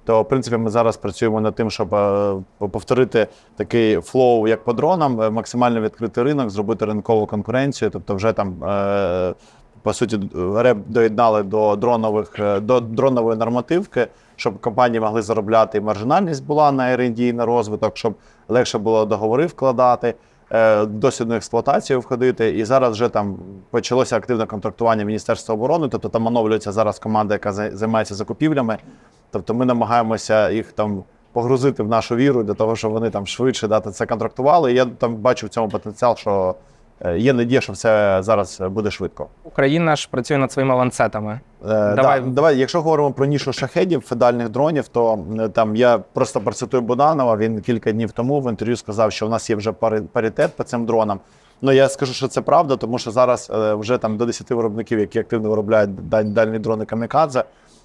То 0.06 0.22
в 0.22 0.28
принципі 0.28 0.58
ми 0.58 0.70
зараз 0.70 0.98
працюємо 0.98 1.42
над 1.42 1.56
тим, 1.56 1.72
щоб 1.72 1.96
е, 1.96 2.36
повторити 2.58 3.28
такий 3.56 4.02
flow, 4.02 4.48
як 4.48 4.64
по 4.64 4.74
дронам, 4.74 5.22
е, 5.22 5.30
максимально 5.30 5.82
відкритий 5.82 6.24
ринок, 6.24 6.50
зробити 6.50 6.86
ринкову 6.86 7.26
конкуренцію. 7.26 7.92
Тобто, 7.92 8.16
вже 8.16 8.34
там 8.34 8.64
е, 8.64 9.34
по 9.82 9.94
суті 9.94 10.20
РЕБ 10.56 10.77
доєднали 10.88 11.44
до 11.44 11.75
дронових 11.75 12.39
до 12.62 12.80
дронової 12.80 13.38
нормативки, 13.38 14.08
щоб 14.36 14.62
компанії 14.62 15.00
могли 15.00 15.22
заробляти 15.22 15.77
і 15.77 15.82
маржинальність 15.82 16.46
була 16.46 16.72
на 16.72 16.84
R&D, 16.98 17.34
на 17.34 17.46
розвиток, 17.46 17.98
щоб 17.98 18.16
легше 18.48 18.77
було 18.77 19.06
договори 19.06 19.46
вкладати 19.46 20.13
досвідну 20.88 21.36
експлуатацію 21.36 22.00
входити. 22.00 22.58
І 22.58 22.66
зараз 22.66 22.92
вже 22.92 23.10
там 23.10 23.38
почалося 23.70 24.18
активне 24.18 24.46
контрактування 24.46 25.04
Міністерства 25.04 25.56
оборони. 25.56 25.88
Тобто 25.92 26.10
там 26.10 26.27
оновлюється 26.27 26.72
зараз 26.72 27.00
команда, 27.00 27.34
яка 27.34 27.51
займається 27.51 28.16
закупівлями. 28.16 28.77
Тобто 29.34 29.54
ми 29.54 29.66
намагаємося 29.66 30.50
їх 30.50 30.72
там 30.72 31.04
погрузити 31.32 31.84
в 31.84 31.88
нашу 31.88 32.16
віру 32.16 32.44
для 32.44 32.54
того, 32.54 32.75
щоб 32.75 32.92
вони 32.92 33.10
там 33.10 33.28
швидше 33.28 33.68
дати 33.68 33.92
це 33.92 34.06
контрактували. 34.06 34.72
І 34.72 34.75
я 34.75 34.86
там 34.86 35.16
бачу 35.16 35.48
в 35.48 35.50
цьому 35.50 35.70
потенціал, 35.70 36.16
що 36.16 36.56
е, 37.02 37.18
є 37.18 37.34
надія, 37.34 37.62
що 37.62 37.74
все 37.74 38.18
зараз 38.24 38.62
буде 38.70 38.92
швидко. 38.92 39.28
Україна 39.44 39.96
ж 39.96 40.08
працює 40.12 40.38
над 40.38 40.52
своїми 40.52 40.75
ланцетами. 40.75 41.32
Е, 41.63 41.68
Давай. 41.68 41.96
давай. 41.96 42.22
Да, 42.22 42.28
давай, 42.30 42.58
якщо 42.58 42.82
говоримо 42.82 43.12
про 43.12 43.25
нішу 43.25 43.54
шахедів, 43.54 44.02
федальних 44.02 44.50
дронів, 44.50 44.88
то 44.88 45.20
там 45.54 45.75
я 45.75 45.98
просто 45.98 46.42
процитую 46.42 46.84
Буданова. 46.84 47.38
Він 47.38 47.62
кілька 47.62 47.92
днів 47.92 48.12
тому 48.12 48.42
в 48.42 48.50
інтерв'ю 48.50 48.78
сказав, 48.78 49.12
що 49.12 49.28
в 49.28 49.30
нас 49.30 49.50
є 49.50 49.56
вже 49.56 49.72
пари- 49.72 50.02
паритет 50.02 50.52
по 50.56 50.63
цим 50.63 50.86
дронам. 50.86 51.20
Ну 51.62 51.72
я 51.72 51.90
скажу, 51.90 52.13
що 52.13 52.28
це 52.28 52.42
правда, 52.42 52.75
тому 52.75 52.98
що 52.98 53.12
зараз 53.12 53.52
е, 53.56 53.74
вже 53.74 53.98
там 53.98 54.18
до 54.18 54.25
10 54.25 54.52
виробників, 54.52 55.00
які 55.00 55.20
активно 55.20 55.50
виробляють 55.50 55.90
даль- 56.10 56.34
дальні 56.34 56.60
дрони 56.60 56.86
камікадзе. 56.86 57.44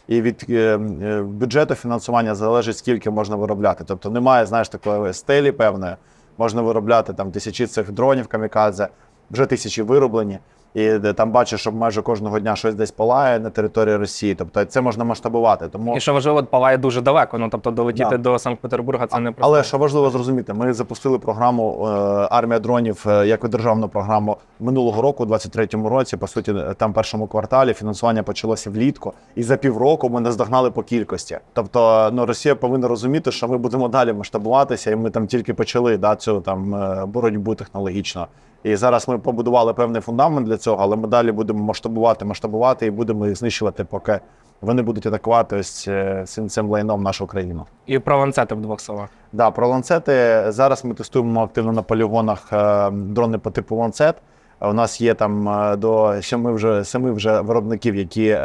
І 0.08 0.22
від 0.22 0.46
е, 0.48 0.54
е, 0.54 1.22
бюджету 1.22 1.74
фінансування 1.74 2.34
залежить, 2.34 2.78
скільки 2.78 3.10
можна 3.10 3.36
виробляти. 3.36 3.84
Тобто 3.86 4.10
немає, 4.10 4.46
знаєш, 4.46 4.68
такої 4.68 5.12
стелі 5.12 5.52
певної. 5.52 5.94
Можна 6.38 6.62
виробляти 6.62 7.12
там 7.12 7.30
тисячі 7.30 7.66
цих 7.66 7.92
дронів 7.92 8.26
камікадзе, 8.26 8.88
вже 9.30 9.46
тисячі 9.46 9.82
вироблені. 9.82 10.38
І 10.74 10.98
там 10.98 11.30
бачиш, 11.32 11.60
що 11.60 11.72
майже 11.72 12.02
кожного 12.02 12.40
дня 12.40 12.56
щось 12.56 12.74
десь 12.74 12.90
палає 12.90 13.38
на 13.40 13.50
території 13.50 13.96
Росії. 13.96 14.34
Тобто 14.34 14.64
це 14.64 14.80
можна 14.80 15.04
масштабувати. 15.04 15.68
Тому 15.68 15.96
І 15.96 16.00
що 16.00 16.12
важливо, 16.12 16.44
палає 16.44 16.78
дуже 16.78 17.00
далеко. 17.00 17.38
Ну 17.38 17.48
тобто 17.50 17.70
долетіти 17.70 18.10
Да. 18.10 18.18
до 18.18 18.38
Санкт-Петербурга 18.38 19.06
це 19.06 19.18
не 19.18 19.32
просто. 19.32 19.52
Але 19.52 19.64
що 19.64 19.78
важливо 19.78 20.10
зрозуміти, 20.10 20.54
ми 20.54 20.72
запустили 20.72 21.18
програму 21.18 21.86
е, 21.86 21.90
Армія 22.30 22.58
дронів 22.58 23.04
е, 23.08 23.26
як 23.26 23.48
державну 23.48 23.88
програму 23.88 24.36
минулого 24.60 25.02
року, 25.02 25.24
у 25.24 25.26
23-му 25.26 25.88
році. 25.88 26.16
По 26.16 26.26
суті, 26.26 26.54
там 26.76 26.92
першому 26.92 27.26
кварталі 27.26 27.72
фінансування 27.72 28.22
почалося 28.22 28.70
влітку, 28.70 29.12
і 29.34 29.42
за 29.42 29.56
півроку 29.56 30.08
ми 30.08 30.20
наздогнали 30.20 30.70
по 30.70 30.82
кількості. 30.82 31.38
Тобто, 31.52 32.10
ну 32.12 32.26
Росія 32.26 32.54
повинна 32.54 32.88
розуміти, 32.88 33.32
що 33.32 33.48
ми 33.48 33.58
будемо 33.58 33.88
далі 33.88 34.12
масштабуватися, 34.12 34.90
і 34.90 34.96
ми 34.96 35.10
там 35.10 35.26
тільки 35.26 35.54
почали 35.54 35.96
да, 35.96 36.16
цю 36.16 36.40
там 36.40 36.74
е, 36.74 37.06
боротьбу 37.06 37.54
технологічно. 37.54 38.26
І 38.62 38.76
зараз 38.76 39.08
ми 39.08 39.18
побудували 39.18 39.74
певний 39.74 40.00
фундамент 40.00 40.46
для 40.46 40.56
цього, 40.56 40.82
але 40.82 40.96
ми 40.96 41.08
далі 41.08 41.32
будемо 41.32 41.64
масштабувати, 41.64 42.24
масштабувати 42.24 42.86
і 42.86 42.90
будемо 42.90 43.26
їх 43.26 43.36
знищувати, 43.36 43.84
поки 43.84 44.20
вони 44.60 44.82
будуть 44.82 45.06
атакувати 45.06 45.56
ось 45.56 45.88
е, 45.88 46.24
цим, 46.26 46.48
цим 46.48 46.70
лайном 46.70 47.02
нашу 47.02 47.26
країну. 47.26 47.66
І 47.86 47.98
про 47.98 48.18
ланцети 48.18 48.54
в 48.54 48.60
двох 48.60 48.80
словах. 48.80 49.08
Да, 49.32 49.50
про 49.50 49.68
ланцети 49.68 50.44
зараз 50.48 50.84
ми 50.84 50.94
тестуємо 50.94 51.42
активно 51.42 51.72
на 51.72 51.82
полігонах 51.82 52.52
е, 52.52 52.90
дрони 52.90 53.38
по 53.38 53.50
типу 53.50 53.76
ланцет. 53.76 54.16
У 54.60 54.72
нас 54.72 55.00
є 55.00 55.14
там 55.14 55.48
е, 55.48 55.76
до 55.76 56.22
семи 56.22 56.52
вже 56.52 56.84
семи 56.84 57.12
вже 57.12 57.40
виробників, 57.40 57.96
які 57.96 58.38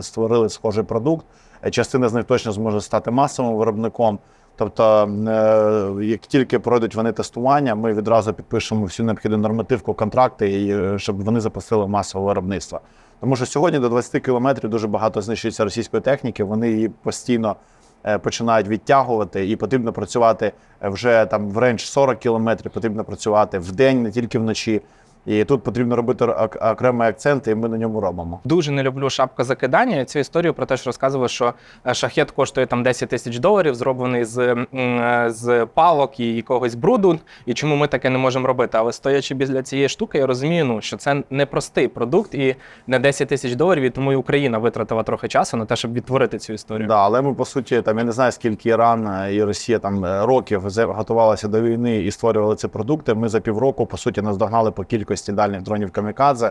створили 0.00 0.48
схожий 0.48 0.84
продукт. 0.84 1.26
Частина 1.70 2.08
з 2.08 2.14
них 2.14 2.24
точно 2.24 2.52
зможе 2.52 2.80
стати 2.80 3.10
масовим 3.10 3.54
виробником. 3.54 4.18
Тобто, 4.56 5.08
е, 6.00 6.04
як 6.04 6.20
тільки 6.20 6.58
пройдуть 6.58 6.94
вони 6.94 7.12
тестування, 7.12 7.74
ми 7.74 7.92
відразу 7.92 8.32
підпишемо 8.32 8.84
всю 8.84 9.06
необхідну 9.06 9.38
нормативку, 9.38 9.94
контракти, 9.94 10.62
і, 10.62 10.76
е, 10.76 10.98
щоб 10.98 11.24
вони 11.24 11.40
запустили 11.40 11.86
масове 11.86 12.26
виробництво. 12.26 12.80
Тому 13.20 13.36
що 13.36 13.46
сьогодні 13.46 13.78
до 13.78 13.88
20 13.88 14.22
кілометрів 14.22 14.70
дуже 14.70 14.88
багато 14.88 15.22
знищується 15.22 15.64
російської 15.64 16.00
техніки. 16.00 16.44
Вони 16.44 16.70
її 16.70 16.88
постійно 16.88 17.56
е, 18.06 18.18
починають 18.18 18.68
відтягувати, 18.68 19.48
і 19.48 19.56
потрібно 19.56 19.92
працювати 19.92 20.52
вже 20.82 21.26
там 21.26 21.50
в 21.50 21.58
рейндж 21.58 21.80
40 21.80 22.18
кілометрів, 22.18 22.72
потрібно 22.72 23.04
працювати 23.04 23.58
в 23.58 23.72
день, 23.72 24.02
не 24.02 24.10
тільки 24.10 24.38
вночі. 24.38 24.82
І 25.26 25.44
тут 25.44 25.62
потрібно 25.62 25.96
робити 25.96 26.24
ок- 26.24 26.72
окремий 26.72 27.08
акцент, 27.08 27.48
і 27.48 27.54
ми 27.54 27.68
на 27.68 27.78
ньому 27.78 28.00
робимо. 28.00 28.40
Дуже 28.44 28.72
не 28.72 28.82
люблю 28.82 29.10
шапка 29.10 29.44
закидання. 29.44 30.04
Цю 30.04 30.18
історію 30.18 30.54
про 30.54 30.66
те, 30.66 30.76
що 30.76 30.88
розказував, 30.88 31.30
що 31.30 31.52
е, 31.86 31.94
шахет 31.94 32.30
коштує 32.30 32.66
там 32.66 32.82
10 32.82 33.08
тисяч 33.08 33.38
доларів, 33.38 33.74
зроблений 33.74 34.24
з, 34.24 34.38
е, 34.74 35.26
з 35.30 35.66
палок 35.74 36.20
і 36.20 36.34
якогось 36.36 36.74
бруду. 36.74 37.18
І 37.46 37.54
чому 37.54 37.76
ми 37.76 37.86
таке 37.88 38.10
не 38.10 38.18
можемо 38.18 38.46
робити? 38.46 38.78
Але 38.78 38.92
стоячи 38.92 39.34
біля 39.34 39.62
цієї 39.62 39.88
штуки, 39.88 40.18
я 40.18 40.26
розумію, 40.26 40.64
ну 40.64 40.80
що 40.80 40.96
це 40.96 41.22
непростий 41.30 41.88
продукт 41.88 42.34
і 42.34 42.56
не 42.86 42.98
10 42.98 43.28
тисяч 43.28 43.54
доларів. 43.54 43.82
І 43.82 43.90
тому 43.90 44.12
і 44.12 44.16
Україна 44.16 44.58
витратила 44.58 45.02
трохи 45.02 45.28
часу 45.28 45.56
на 45.56 45.64
те, 45.64 45.76
щоб 45.76 45.92
відтворити 45.92 46.38
цю 46.38 46.52
історію. 46.52 46.88
Да, 46.88 46.96
але 46.96 47.22
ми 47.22 47.34
по 47.34 47.44
суті 47.44 47.82
там 47.82 47.98
я 47.98 48.04
не 48.04 48.12
знаю 48.12 48.32
скільки 48.32 48.68
Іран 48.68 49.28
і 49.32 49.42
Росія 49.42 49.78
там 49.78 50.04
е, 50.04 50.26
років 50.26 50.62
готувалися 50.76 51.48
до 51.48 51.60
війни 51.60 51.96
і 51.96 52.10
створювали 52.10 52.56
ці 52.56 52.68
продукти. 52.68 53.14
Ми 53.14 53.28
за 53.28 53.40
півроку 53.40 53.86
по 53.86 53.96
суті 53.96 54.22
наздогнали 54.22 54.70
по 54.70 54.84
кількості 54.84 55.15
дальніх 55.32 55.62
дронів 55.62 55.92
камікадзе. 55.92 56.50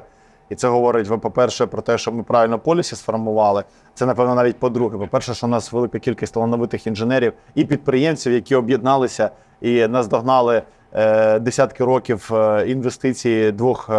І 0.49 0.55
це 0.55 0.67
говорить, 0.67 1.21
по-перше, 1.21 1.65
про 1.65 1.81
те, 1.81 1.97
що 1.97 2.11
ми 2.11 2.23
правильно 2.23 2.59
полісі 2.59 2.95
сформували. 2.95 3.63
Це, 3.93 4.05
напевно, 4.05 4.35
навіть 4.35 4.59
по-друге. 4.59 4.97
По-перше, 4.97 5.33
що 5.33 5.47
у 5.47 5.49
нас 5.49 5.71
велика 5.71 5.99
кількість 5.99 6.33
талановитих 6.33 6.87
інженерів 6.87 7.33
і 7.55 7.65
підприємців, 7.65 8.33
які 8.33 8.55
об'єдналися 8.55 9.29
і 9.61 9.87
наздогнали 9.87 10.61
е, 10.93 11.39
десятки 11.39 11.83
років 11.83 12.29
е, 12.33 12.65
інвестицій 12.67 13.51
двох 13.51 13.89
е, 13.89 13.93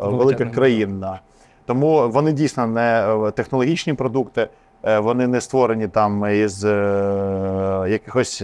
великих 0.00 0.52
країн. 0.52 1.00
Да. 1.00 1.20
Тому 1.66 2.08
вони 2.08 2.32
дійсно 2.32 2.66
не 2.66 3.16
е, 3.28 3.30
технологічні 3.30 3.94
продукти, 3.94 4.48
е, 4.82 4.98
вони 4.98 5.26
не 5.26 5.40
створені 5.40 5.88
там 5.88 6.34
із 6.34 6.64
е, 6.64 7.86
якихось, 7.88 8.42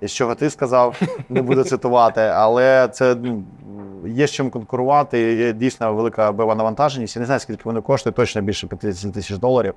із 0.00 0.12
чого 0.12 0.34
ти 0.34 0.50
сказав, 0.50 1.00
не 1.28 1.42
буду 1.42 1.64
цитувати, 1.70 2.20
але 2.20 2.88
це 2.88 3.14
ну, 3.14 3.42
є 4.06 4.26
з 4.26 4.30
чим 4.30 4.50
конкурувати. 4.50 5.34
Є 5.34 5.52
дійсно 5.52 5.94
велика 5.94 6.32
бойова 6.32 6.54
навантаженість. 6.54 7.16
Я 7.16 7.20
не 7.20 7.26
знаю, 7.26 7.40
скільки 7.40 7.62
вони 7.64 7.80
коштують, 7.80 8.16
точно 8.16 8.42
більше 8.42 8.66
50 8.66 9.12
тисяч 9.12 9.38
доларів. 9.38 9.74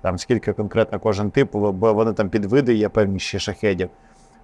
Там 0.00 0.18
скільки 0.18 0.52
конкретно 0.52 1.00
кожен 1.00 1.30
тип, 1.30 1.52
бо 1.52 1.92
вони 1.92 2.12
там 2.12 2.28
підвиди 2.28 2.74
є 2.74 2.88
певні 2.88 3.18
ще 3.18 3.38
шахедів. 3.38 3.90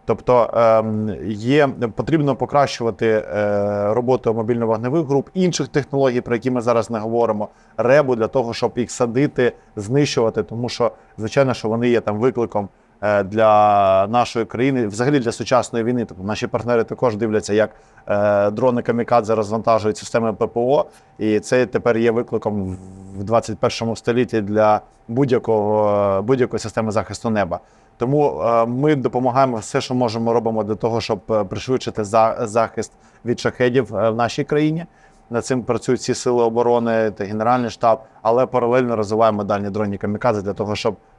Тобто 0.06 0.50
ем, 0.54 1.16
є 1.26 1.68
потрібно 1.68 2.36
покращувати 2.36 3.06
е, 3.08 3.94
роботу 3.94 4.34
мобільно-вогневих 4.34 5.06
груп, 5.06 5.28
інших 5.34 5.68
технологій, 5.68 6.20
про 6.20 6.34
які 6.34 6.50
ми 6.50 6.60
зараз 6.60 6.90
не 6.90 6.98
говоримо, 6.98 7.48
ребу 7.76 8.16
для 8.16 8.28
того, 8.28 8.54
щоб 8.54 8.72
їх 8.76 8.90
садити, 8.90 9.52
знищувати, 9.76 10.42
тому 10.42 10.68
що 10.68 10.90
звичайно, 11.18 11.54
що 11.54 11.68
вони 11.68 11.88
є 11.88 12.00
там 12.00 12.18
викликом 12.18 12.68
для 13.04 14.06
нашої 14.06 14.44
країни, 14.44 14.86
взагалі 14.86 15.18
для 15.18 15.32
сучасної 15.32 15.84
війни. 15.84 16.04
Тобто 16.04 16.24
наші 16.24 16.46
партнери 16.46 16.84
також 16.84 17.16
дивляться, 17.16 17.54
як 17.54 17.70
е, 18.08 18.50
дрони 18.50 18.82
камікадзе 18.82 19.34
розвантажують 19.34 19.96
системи 19.96 20.32
ППО, 20.32 20.84
і 21.18 21.40
це 21.40 21.66
тепер 21.66 21.96
є 21.96 22.10
викликом 22.10 22.76
в 23.18 23.24
21 23.24 23.96
столітті 23.96 24.40
для 24.40 24.80
будь-якого 25.08 26.22
будь-якої 26.22 26.60
системи 26.60 26.90
захисту 26.90 27.30
неба. 27.30 27.60
Тому 27.96 28.40
е, 28.40 28.66
ми 28.66 28.96
допомагаємо 28.96 29.56
все, 29.56 29.80
що 29.80 29.94
можемо, 29.94 30.32
робимо 30.32 30.64
для 30.64 30.74
того, 30.74 31.00
щоб 31.00 31.20
е, 31.30 31.44
пришвидшити 31.44 32.04
за, 32.04 32.36
захист 32.40 32.92
від 33.24 33.40
шахедів 33.40 33.96
е, 33.96 34.10
в 34.10 34.16
нашій 34.16 34.44
країні. 34.44 34.86
Над 35.30 35.46
цим 35.46 35.62
працюють 35.62 36.00
всі 36.00 36.14
сили 36.14 36.42
оборони 36.42 37.10
та 37.10 37.24
Генеральний 37.24 37.70
штаб, 37.70 38.00
але 38.22 38.46
паралельно 38.46 38.96
розвиваємо 38.96 39.44
дальні 39.44 39.70
дронні 39.70 39.98
камікадзе 39.98 40.42
для 40.42 40.52
того, 40.52 40.76
щоб 40.76 40.94
е, 40.94 41.13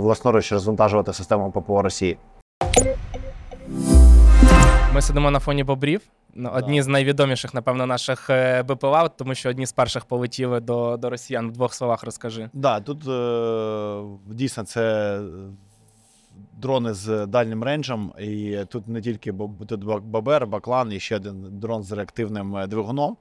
власноруч 0.00 0.52
розвантажувати 0.52 1.12
систему 1.12 1.50
ППО 1.52 1.82
Росії. 1.82 2.18
Ми 4.94 5.02
сидимо 5.02 5.30
на 5.30 5.38
фоні 5.38 5.64
бобрів. 5.64 6.00
Ну, 6.34 6.50
Одні 6.54 6.82
з 6.82 6.86
найвідоміших, 6.86 7.54
напевно, 7.54 7.86
наших 7.86 8.30
е, 8.30 8.62
БПЛА, 8.62 9.08
тому 9.08 9.34
що 9.34 9.50
одні 9.50 9.66
з 9.66 9.72
перших 9.72 10.04
полетіли 10.04 10.60
до, 10.60 10.96
до 10.96 11.10
росіян. 11.10 11.48
В 11.48 11.52
двох 11.52 11.74
словах 11.74 12.04
розкажи. 12.04 12.50
Да, 12.52 12.80
тут 12.80 13.08
е, 13.08 14.34
дійсно 14.34 14.64
це 14.64 15.20
дрони 16.52 16.94
з 16.94 17.26
дальнім 17.26 17.64
рейнджем, 17.64 18.12
і 18.18 18.58
тут 18.68 18.88
не 18.88 19.00
тільки 19.00 19.34
тут 19.68 19.84
Бабер, 20.04 20.46
Баклан 20.46 20.92
і 20.92 21.00
ще 21.00 21.16
один 21.16 21.46
дрон 21.50 21.82
з 21.82 21.92
реактивним 21.92 22.56
е, 22.56 22.66
двигуном. 22.66 23.16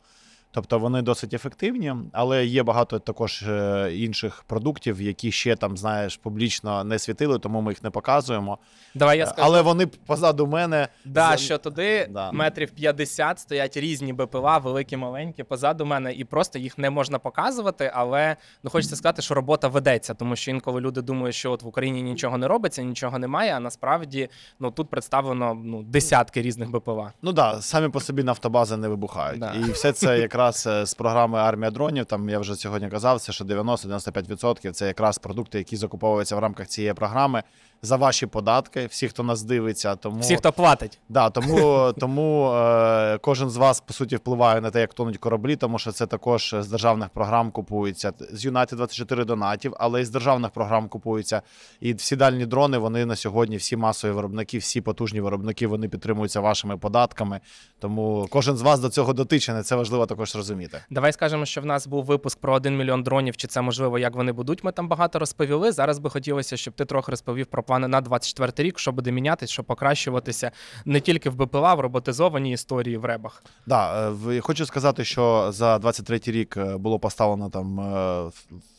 Тобто 0.56 0.80
вони 0.80 1.02
досить 1.02 1.34
ефективні, 1.34 1.96
але 2.12 2.46
є 2.46 2.64
багато 2.64 3.00
також 3.00 3.44
е, 3.44 3.90
інших 3.94 4.44
продуктів, 4.48 5.02
які 5.02 5.32
ще 5.32 5.56
там, 5.56 5.78
знаєш, 5.78 6.18
публічно 6.18 6.84
не 6.84 7.00
світили, 7.00 7.40
тому 7.40 7.62
ми 7.62 7.72
їх 7.72 7.84
не 7.84 7.90
показуємо. 7.90 8.58
Давай 8.96 9.18
я 9.18 9.26
скажу. 9.26 9.42
Але 9.46 9.62
вони 9.62 9.88
позаду 9.88 10.48
мене. 10.48 10.88
Да, 11.06 11.32
за- 11.32 11.38
що 11.38 11.58
туди 11.58 12.08
Да. 12.12 12.32
метрів 12.32 12.72
50 12.72 13.40
стоять 13.40 13.78
різні 13.78 14.14
БПЛА, 14.14 14.58
великі, 14.58 14.98
маленькі, 14.98 15.44
позаду 15.44 15.86
мене, 15.86 16.14
і 16.14 16.24
просто 16.24 16.60
їх 16.60 16.78
не 16.78 16.90
можна 16.90 17.20
показувати. 17.20 17.92
Але 17.94 18.36
ну 18.64 18.70
хочеться 18.70 18.96
сказати, 18.96 19.22
що 19.22 19.34
робота 19.34 19.68
ведеться, 19.68 20.14
тому 20.14 20.36
що 20.36 20.52
інколи 20.52 20.82
люди 20.82 21.02
думають, 21.02 21.36
що 21.36 21.52
от 21.52 21.64
в 21.64 21.68
Україні 21.68 22.02
нічого 22.02 22.38
не 22.38 22.48
робиться, 22.48 22.84
нічого 22.84 23.20
немає. 23.20 23.56
А 23.56 23.60
насправді 23.60 24.30
ну 24.60 24.72
тут 24.72 24.90
представлено 24.90 25.54
ну 25.64 25.84
десятки 25.84 26.42
різних 26.42 26.72
БПЛА. 26.72 27.12
Ну 27.22 27.34
так, 27.34 27.56
да, 27.56 27.62
самі 27.62 27.90
по 27.90 28.00
собі 28.00 28.24
нафтобази 28.24 28.78
не 28.78 28.88
вибухають. 28.88 29.40
Да. 29.40 29.54
І 29.54 29.72
все 29.72 29.92
це 29.92 30.20
якраз 30.20 30.43
е, 30.50 30.86
з 30.86 30.94
програми 30.94 31.40
Армія 31.40 31.72
дронів. 31.72 32.06
Там 32.06 32.30
я 32.30 32.40
вже 32.40 32.56
сьогодні 32.56 32.90
казав, 32.90 33.22
це 33.22 33.32
що 33.32 33.44
90-95% 33.46 34.72
це 34.72 34.88
якраз 34.88 35.18
продукти, 35.18 35.58
які 35.58 35.78
закуповуються 35.78 36.36
в 36.36 36.40
рамках 36.40 36.68
цієї 36.68 36.94
програми 36.94 37.44
за 37.84 37.96
ваші 37.96 38.26
податки. 38.26 38.86
Всі, 38.86 39.08
хто 39.08 39.24
нас 39.24 39.44
дивиться, 39.44 39.96
тому 39.96 40.20
Всі, 40.20 40.36
хто 40.36 40.52
платить. 40.52 41.00
Да, 41.10 41.30
тому, 41.30 41.94
тому 42.00 42.54
е, 42.54 43.18
кожен 43.18 43.50
з 43.50 43.58
вас 43.58 43.82
по 43.82 43.94
суті 43.94 44.16
впливає 44.16 44.62
на 44.62 44.72
те, 44.72 44.80
як 44.80 44.94
тонуть 44.94 45.18
кораблі, 45.18 45.56
тому 45.56 45.80
що 45.80 45.92
це 45.92 46.06
також 46.06 46.56
з 46.60 46.68
державних 46.68 47.10
програм 47.10 47.52
купується. 47.52 48.14
З 48.32 48.46
United 48.46 48.76
24 48.76 49.26
донатів, 49.26 49.74
але 49.80 50.02
і 50.02 50.06
з 50.06 50.10
державних 50.10 50.52
програм 50.52 50.88
купуються. 50.88 51.42
І 51.80 51.94
всі 51.94 52.16
дальні 52.16 52.46
дрони, 52.46 52.78
вони 52.78 53.06
на 53.06 53.16
сьогодні, 53.16 53.58
всі 53.58 53.78
масові 53.78 54.12
виробники, 54.12 54.58
всі 54.58 54.82
потужні 54.82 55.22
виробники, 55.22 55.68
вони 55.68 55.88
підтримуються 55.88 56.40
вашими 56.40 56.78
податками. 56.78 57.40
Тому 57.80 58.28
кожен 58.30 58.58
з 58.58 58.62
вас 58.62 58.80
до 58.80 58.90
цього 58.90 59.14
дотичений. 59.14 59.64
Це 59.64 59.76
важливо 59.76 60.06
також 60.06 60.36
розуміти. 60.36 60.84
Давай 60.90 61.14
скажемо, 61.14 61.46
що 61.46 61.62
в 61.62 61.66
нас 61.66 61.88
був 61.88 62.06
випуск 62.06 62.40
про 62.40 62.54
1 62.54 62.78
мільйон 62.78 63.04
дронів. 63.04 63.38
Чи 63.38 63.48
це 63.48 63.62
можливо, 63.62 64.00
як 64.00 64.16
вони 64.16 64.32
будуть? 64.32 64.64
Ми 64.64 64.72
там 64.72 64.88
багато 64.88 65.20
розповіли. 65.20 65.72
Зараз 65.72 66.00
би 66.00 66.10
хотілося, 66.10 66.58
щоб 66.58 66.74
ти 66.74 66.86
трохи 66.86 67.12
розповів 67.12 67.46
про 67.46 67.64
плани 67.74 67.88
на 67.88 68.02
24 68.02 68.70
рік, 68.70 68.80
що 68.80 68.92
буде 68.92 69.12
мінятись, 69.12 69.50
що 69.50 69.64
покращуватися 69.64 70.52
не 70.86 71.00
тільки 71.00 71.30
в 71.30 71.36
БПЛА, 71.36 71.74
в 71.74 71.80
роботизованій 71.80 72.52
історії 72.52 72.98
в 72.98 73.06
ребах. 73.06 73.44
Да, 73.66 74.12
е, 74.30 74.42
хочу 74.42 74.66
сказати, 74.66 75.06
що 75.06 75.52
за 75.52 75.80
23 75.80 76.20
рік 76.26 76.58
е, 76.58 76.78
було 76.78 77.00
поставлено 77.00 77.50
там 77.50 77.80
е, 77.80 78.32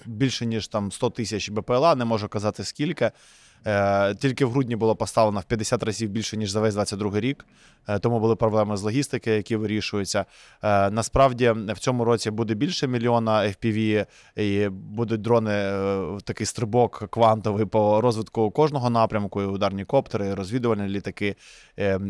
більше 0.07 0.47
ніж 0.47 0.69
там 0.69 0.93
100 0.93 1.11
тисяч 1.11 1.51
БПЛА, 1.51 1.95
не 1.95 2.05
можу 2.05 2.29
казати 2.29 2.65
скільки. 2.65 3.11
Е, 3.67 4.15
Тільки 4.15 4.45
в 4.45 4.51
грудні 4.51 4.77
було 4.77 4.97
поставлено 4.97 5.41
в 5.41 5.45
50 5.45 5.83
разів 5.83 6.11
більше, 6.11 6.37
ніж 6.37 6.51
за 6.51 6.61
весь 6.61 6.75
22 6.75 7.21
рік. 7.21 7.47
Е, 7.89 7.99
Тому 7.99 8.21
були 8.21 8.37
проблеми 8.37 8.77
з 8.77 8.83
логістики, 8.83 9.31
які 9.31 9.57
вирішуються. 9.57 10.25
Е, 10.63 10.91
Насправді 10.91 11.51
в 11.51 11.79
цьому 11.79 12.05
році 12.05 12.31
буде 12.31 12.55
більше 12.55 12.87
мільйона 12.87 13.43
FPV, 13.43 14.07
і 14.37 14.69
будуть 14.69 15.21
дрони 15.23 15.73
такий 16.25 16.47
стрибок 16.47 17.07
квантовий 17.11 17.67
по 17.67 18.01
розвитку 18.01 18.51
кожного 18.51 18.91
напрямку, 18.91 19.43
і 19.43 19.45
ударні 19.45 19.85
коптери, 19.85 20.27
і 20.29 20.35
розвідувальні 20.35 20.89
літаки, 20.89 21.37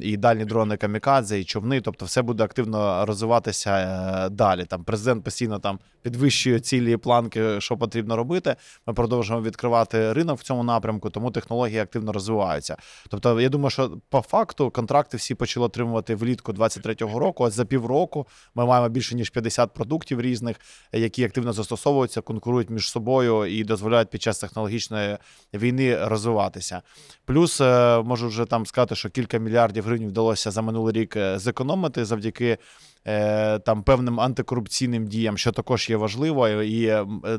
і 0.02 0.16
дальні 0.16 0.44
дрони 0.44 0.76
камікадзе, 0.76 1.40
і 1.40 1.44
човни. 1.44 1.80
Тобто, 1.80 2.04
все 2.04 2.22
буде 2.22 2.44
активно 2.44 3.06
розвиватися 3.06 4.28
далі. 4.28 4.64
Там 4.64 4.84
президент 4.84 5.24
постійно 5.24 5.58
там 5.58 5.78
підвищує 6.02 6.60
цілі 6.60 6.96
планки, 6.96 7.60
що 7.60 7.76
потрібно 7.76 8.16
робити. 8.16 8.56
Ми 8.86 8.94
продовжуємо 8.94 9.46
відкривати 9.46 10.12
ринок 10.12 10.38
в 10.38 10.42
цьому 10.42 10.64
напрямку, 10.64 11.10
тому 11.10 11.30
технології 11.44 11.78
активно 11.78 12.12
розвиваються. 12.12 12.76
Тобто, 13.08 13.40
я 13.40 13.48
думаю, 13.48 13.70
що 13.70 13.98
по 14.08 14.20
факту 14.20 14.70
контракти 14.70 15.16
всі 15.16 15.34
почали 15.34 15.66
отримувати 15.66 16.14
влітку 16.14 16.52
23-го 16.52 17.18
року. 17.18 17.44
Ось 17.44 17.54
за 17.54 17.64
півроку 17.64 18.26
ми 18.54 18.66
маємо 18.66 18.88
більше 18.88 19.14
ніж 19.14 19.30
50 19.30 19.74
продуктів 19.74 20.20
різних, 20.20 20.56
які 20.92 21.24
активно 21.24 21.52
застосовуються, 21.52 22.20
конкурують 22.20 22.70
між 22.70 22.90
собою 22.90 23.46
і 23.46 23.64
дозволяють 23.64 24.10
під 24.10 24.22
час 24.22 24.38
технологічної 24.38 25.18
війни 25.54 26.06
розвиватися. 26.06 26.82
Плюс 27.24 27.60
е, 27.60 28.02
можу 28.02 28.28
вже 28.28 28.44
там 28.44 28.66
сказати, 28.66 28.94
що 28.94 29.10
кілька 29.10 29.38
мільярдів 29.38 29.84
гривень 29.84 30.08
вдалося 30.08 30.50
за 30.50 30.62
минулий 30.62 30.94
рік 30.94 31.16
е, 31.16 31.38
зекономити 31.38 32.04
завдяки. 32.04 32.58
Е, 33.06 33.58
Там 33.58 33.82
певним 33.82 34.20
антикорупційним 34.20 35.06
діям, 35.06 35.38
що 35.38 35.52
також 35.52 35.90
є 35.90 35.96
важливо, 35.96 36.48
і 36.48 36.86
е, 36.86 37.06
е, 37.26 37.38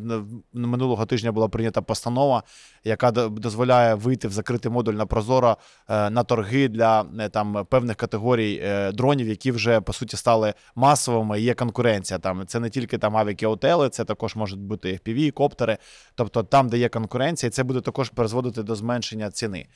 минулого 0.54 1.06
тижня 1.06 1.32
була 1.32 1.48
прийнята 1.48 1.82
постанова, 1.82 2.44
яка 2.84 3.12
дозволяє 3.12 3.96
вийти 3.96 4.28
в 4.28 4.32
закритий 4.32 4.72
модуль 4.72 4.94
на 4.94 5.06
Прозоро 5.06 5.58
на 5.90 6.24
торги 6.24 6.68
для 6.68 7.04
там 7.30 7.66
певних 7.70 7.96
категорій 7.96 8.64
дронів, 8.94 9.28
які 9.28 9.52
вже 9.52 9.82
по 9.82 9.94
суті 9.94 10.18
стали 10.18 10.54
масовими. 10.76 11.42
Є 11.42 11.54
конкуренція. 11.54 12.20
Там 12.20 12.48
це 12.48 12.60
не 12.60 12.70
тільки 12.70 12.98
там 12.98 13.18
авіки 13.18 13.48
отели, 13.48 13.90
це 13.90 14.06
також 14.06 14.36
можуть 14.36 14.60
бути 14.60 14.94
FPV, 14.94 15.32
коптери. 15.32 15.78
Тобто 16.16 16.44
там, 16.44 16.70
де 16.70 16.78
є 16.78 16.90
конкуренція, 16.90 17.48
і 17.48 17.52
це 17.52 17.64
буде 17.64 17.82
також 17.82 18.10
призводити 18.10 18.64
до 18.64 18.76
зменшення 18.76 19.32
ціни. 19.32 19.68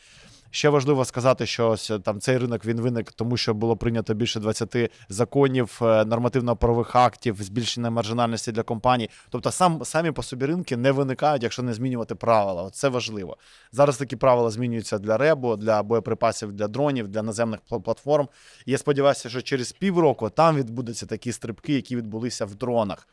Ще 0.52 0.70
важливо 0.70 1.06
сказати, 1.06 1.46
що 1.46 1.70
ось 1.70 1.92
е, 1.92 2.00
там 2.00 2.20
цей 2.20 2.38
ринок 2.38 2.66
він 2.66 2.82
виник, 2.82 3.12
тому 3.12 3.38
що 3.38 3.54
було 3.54 3.78
прийнято 3.78 4.14
більше 4.14 4.40
20 4.40 4.92
законів, 5.10 5.80
е, 5.82 6.06
нормативно-правових 6.06 6.96
актів, 6.96 7.44
збільшення 7.44 7.90
маржинальності 7.90 8.52
для 8.52 8.64
компаній. 8.64 9.10
Тобто, 9.30 9.52
сам 9.52 9.86
самі 9.86 10.12
по 10.12 10.24
собі 10.24 10.46
ринки 10.46 10.78
не 10.78 10.92
виникають, 10.92 11.44
якщо 11.44 11.64
не 11.64 11.74
змінювати 11.74 12.16
правила. 12.16 12.70
Це 12.70 12.90
важливо. 12.90 13.38
Зараз 13.72 13.98
такі 13.98 14.16
правила 14.16 14.50
змінюються 14.50 14.98
для 14.98 15.18
ребу, 15.18 15.56
для 15.56 15.84
боєприпасів, 15.84 16.52
для 16.52 16.68
дронів, 16.68 17.08
для 17.08 17.24
наземних 17.24 17.60
платформ. 17.84 18.28
І 18.66 18.72
я 18.72 18.78
сподіваюся, 18.78 19.30
що 19.30 19.42
через 19.42 19.72
півроку 19.72 20.30
там 20.30 20.56
відбудуться 20.56 21.06
такі 21.06 21.32
стрибки, 21.32 21.74
які 21.74 21.96
відбулися 21.96 22.46
в 22.46 22.56
дронах. 22.56 23.08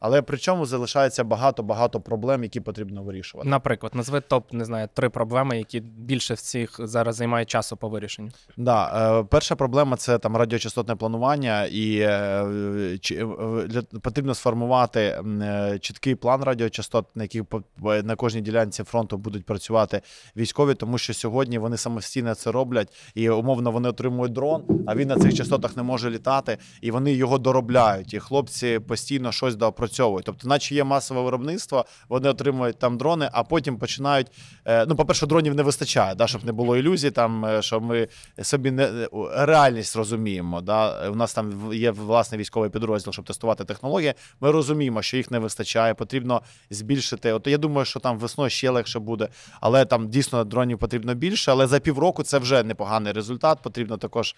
Але 0.00 0.22
при 0.22 0.38
чому 0.38 0.66
залишається 0.66 1.24
багато-багато 1.24 2.00
проблем, 2.00 2.42
які 2.42 2.60
потрібно 2.60 3.02
вирішувати. 3.02 3.48
Наприклад, 3.50 3.94
назви 3.94 4.20
топ, 4.20 4.52
не 4.52 4.64
знаю, 4.64 4.88
три 4.94 5.08
проблеми, 5.08 5.58
які 5.58 5.80
більше 5.80 6.34
всіх 6.34 6.76
зараз 6.78 7.16
займають 7.16 7.50
часу 7.50 7.76
по 7.76 7.88
вирішенню. 7.88 8.30
Да, 8.56 9.18
е, 9.20 9.24
перша 9.24 9.56
проблема 9.56 9.96
це 9.96 10.18
там 10.18 10.36
радіочастотне 10.36 10.96
планування, 10.96 11.64
і 11.64 11.98
е, 12.00 12.98
чи- 13.00 13.26
е, 13.74 13.82
потрібно 14.02 14.34
сформувати 14.34 15.00
е, 15.00 15.78
чіткий 15.80 16.14
план 16.14 16.42
радіочастот, 16.44 17.06
на 17.16 17.22
яких 17.24 17.42
на 17.82 18.16
кожній 18.16 18.40
ділянці 18.40 18.82
фронту 18.84 19.18
будуть 19.18 19.44
працювати 19.46 20.00
військові, 20.36 20.74
тому 20.74 20.98
що 20.98 21.14
сьогодні 21.14 21.58
вони 21.58 21.76
самостійно 21.76 22.34
це 22.34 22.52
роблять, 22.52 22.92
і 23.14 23.30
умовно 23.30 23.70
вони 23.70 23.88
отримують 23.88 24.32
дрон, 24.32 24.64
а 24.86 24.94
він 24.94 25.08
на 25.08 25.16
цих 25.16 25.34
частотах 25.34 25.76
не 25.76 25.82
може 25.82 26.10
літати, 26.10 26.58
і 26.80 26.90
вони 26.90 27.12
його 27.12 27.38
доробляють. 27.38 28.14
І 28.14 28.18
хлопці 28.18 28.78
постійно 28.78 29.32
щось 29.32 29.56
доопрацьовують. 29.90 30.26
Тобто, 30.26 30.48
наче 30.48 30.74
є 30.74 30.84
масове 30.84 31.22
виробництво, 31.22 31.84
вони 32.08 32.28
отримують 32.28 32.78
там 32.78 32.98
дрони, 32.98 33.28
а 33.32 33.42
потім 33.42 33.78
починають. 33.78 34.26
е, 34.64 34.86
Ну, 34.86 34.96
по-перше, 34.96 35.26
дронів 35.26 35.54
не 35.54 35.62
вистачає, 35.62 36.14
да, 36.14 36.26
щоб 36.26 36.44
не 36.44 36.52
було 36.52 36.76
ілюзій, 36.76 37.10
там 37.10 37.44
е, 37.44 37.62
що 37.62 37.80
ми 37.80 38.08
собі 38.42 38.70
не 38.70 38.82
е, 38.84 39.08
реальність 39.36 39.96
розуміємо. 39.96 40.60
Да? 40.60 41.10
У 41.10 41.14
нас 41.14 41.34
там 41.34 41.72
є 41.72 41.90
власний 41.90 42.40
військовий 42.40 42.70
підрозділ, 42.70 43.12
щоб 43.12 43.24
тестувати 43.24 43.64
технології. 43.64 44.14
Ми 44.40 44.50
розуміємо, 44.50 45.02
що 45.02 45.16
їх 45.16 45.30
не 45.30 45.38
вистачає, 45.38 45.94
потрібно 45.94 46.42
збільшити. 46.70 47.32
От 47.32 47.46
я 47.46 47.58
думаю, 47.58 47.84
що 47.84 48.00
там 48.00 48.18
весною 48.18 48.50
ще 48.50 48.70
легше 48.70 48.98
буде, 48.98 49.28
але 49.60 49.84
там 49.84 50.08
дійсно 50.08 50.44
дронів 50.44 50.78
потрібно 50.78 51.14
більше. 51.14 51.50
Але 51.50 51.66
за 51.66 51.80
півроку 51.80 52.22
це 52.22 52.38
вже 52.38 52.62
непоганий 52.62 53.12
результат. 53.12 53.58
Потрібно 53.62 53.96
також 53.96 54.34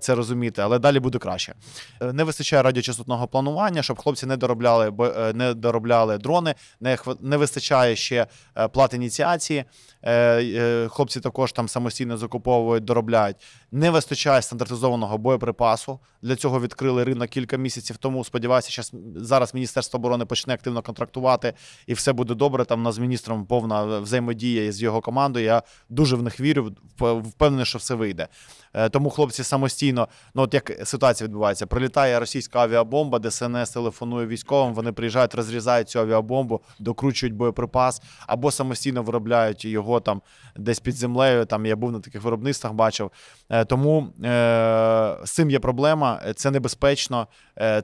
це 0.00 0.14
розуміти. 0.14 0.62
Але 0.62 0.78
далі 0.78 1.00
буде 1.00 1.18
краще. 1.18 1.54
Не 2.00 2.24
вистачає 2.24 2.62
радіочастотного 2.62 3.26
планування, 3.26 3.82
щоб 3.82 3.98
хлопці 3.98 4.26
не 4.26 4.36
доробляли 4.36 4.90
не 5.34 5.54
доробляли 5.54 6.18
дрони. 6.18 6.54
Не 6.80 6.98
не 7.20 7.36
вистачає 7.36 7.96
ще 7.96 8.26
е, 8.56 8.68
плат 8.68 8.94
ініціації. 8.94 9.64
Е, 10.02 10.42
е, 10.44 10.88
Хлопці 10.88 11.20
також 11.20 11.52
там 11.52 11.68
самостійно 11.68 12.16
закуповують, 12.16 12.84
доробляють. 12.84 13.36
Не 13.72 13.90
вистачає 13.90 14.42
стандартизованого 14.42 15.18
боєприпасу. 15.18 16.00
Для 16.22 16.36
цього 16.36 16.60
відкрили 16.60 17.04
ринок 17.04 17.28
кілька 17.30 17.56
місяців 17.56 17.96
тому. 17.96 18.24
Сподіваюся, 18.24 18.70
щас, 18.70 18.92
зараз 19.16 19.54
Міністерство 19.54 19.98
оборони 19.98 20.24
почне 20.24 20.54
активно 20.54 20.82
контрактувати, 20.82 21.52
і 21.86 21.94
все 21.94 22.12
буде 22.12 22.34
добре. 22.34 22.64
Там 22.64 22.82
нас 22.82 22.94
з 22.94 22.98
міністром 22.98 23.46
повна 23.46 23.98
взаємодія 23.98 24.72
з 24.72 24.82
його 24.82 25.00
командою. 25.00 25.44
Я 25.44 25.62
дуже 25.88 26.16
в 26.16 26.22
них 26.22 26.40
вірю, 26.40 26.72
вп- 26.98 27.22
впевнений, 27.22 27.66
що 27.66 27.78
все 27.78 27.94
вийде. 27.94 28.28
Е, 28.74 28.88
Тому 28.88 29.10
хлопці 29.10 29.42
самостійно, 29.44 30.08
ну 30.34 30.42
от 30.42 30.54
як 30.54 30.72
ситуація 30.84 31.26
відбувається, 31.28 31.66
прилітає 31.66 32.20
російська 32.20 32.58
авіабомба, 32.58 33.18
ДСНС 33.18 33.70
телефонує 33.70 34.26
військовим, 34.26 34.74
вони 34.74 34.92
приїжджають, 34.92 35.34
розрізають 35.34 35.88
цю 35.88 36.00
авіабомбу, 36.00 36.60
докручують 36.78 37.34
боєприпас, 37.34 38.02
або 38.26 38.50
самостійно 38.50 39.02
виробляють 39.02 39.64
його 39.64 39.91
там 40.00 40.22
десь 40.56 40.80
під 40.80 40.94
землею. 40.94 41.44
Там 41.44 41.66
я 41.66 41.76
був 41.76 41.92
на 41.92 42.00
таких 42.00 42.22
виробництвах, 42.22 42.72
бачив. 42.72 43.10
Е, 43.50 43.64
Тому 43.64 44.08
е, 44.24 45.16
з 45.24 45.30
цим 45.30 45.50
є 45.50 45.58
проблема, 45.58 46.22
це 46.36 46.50
небезпечно, 46.50 47.26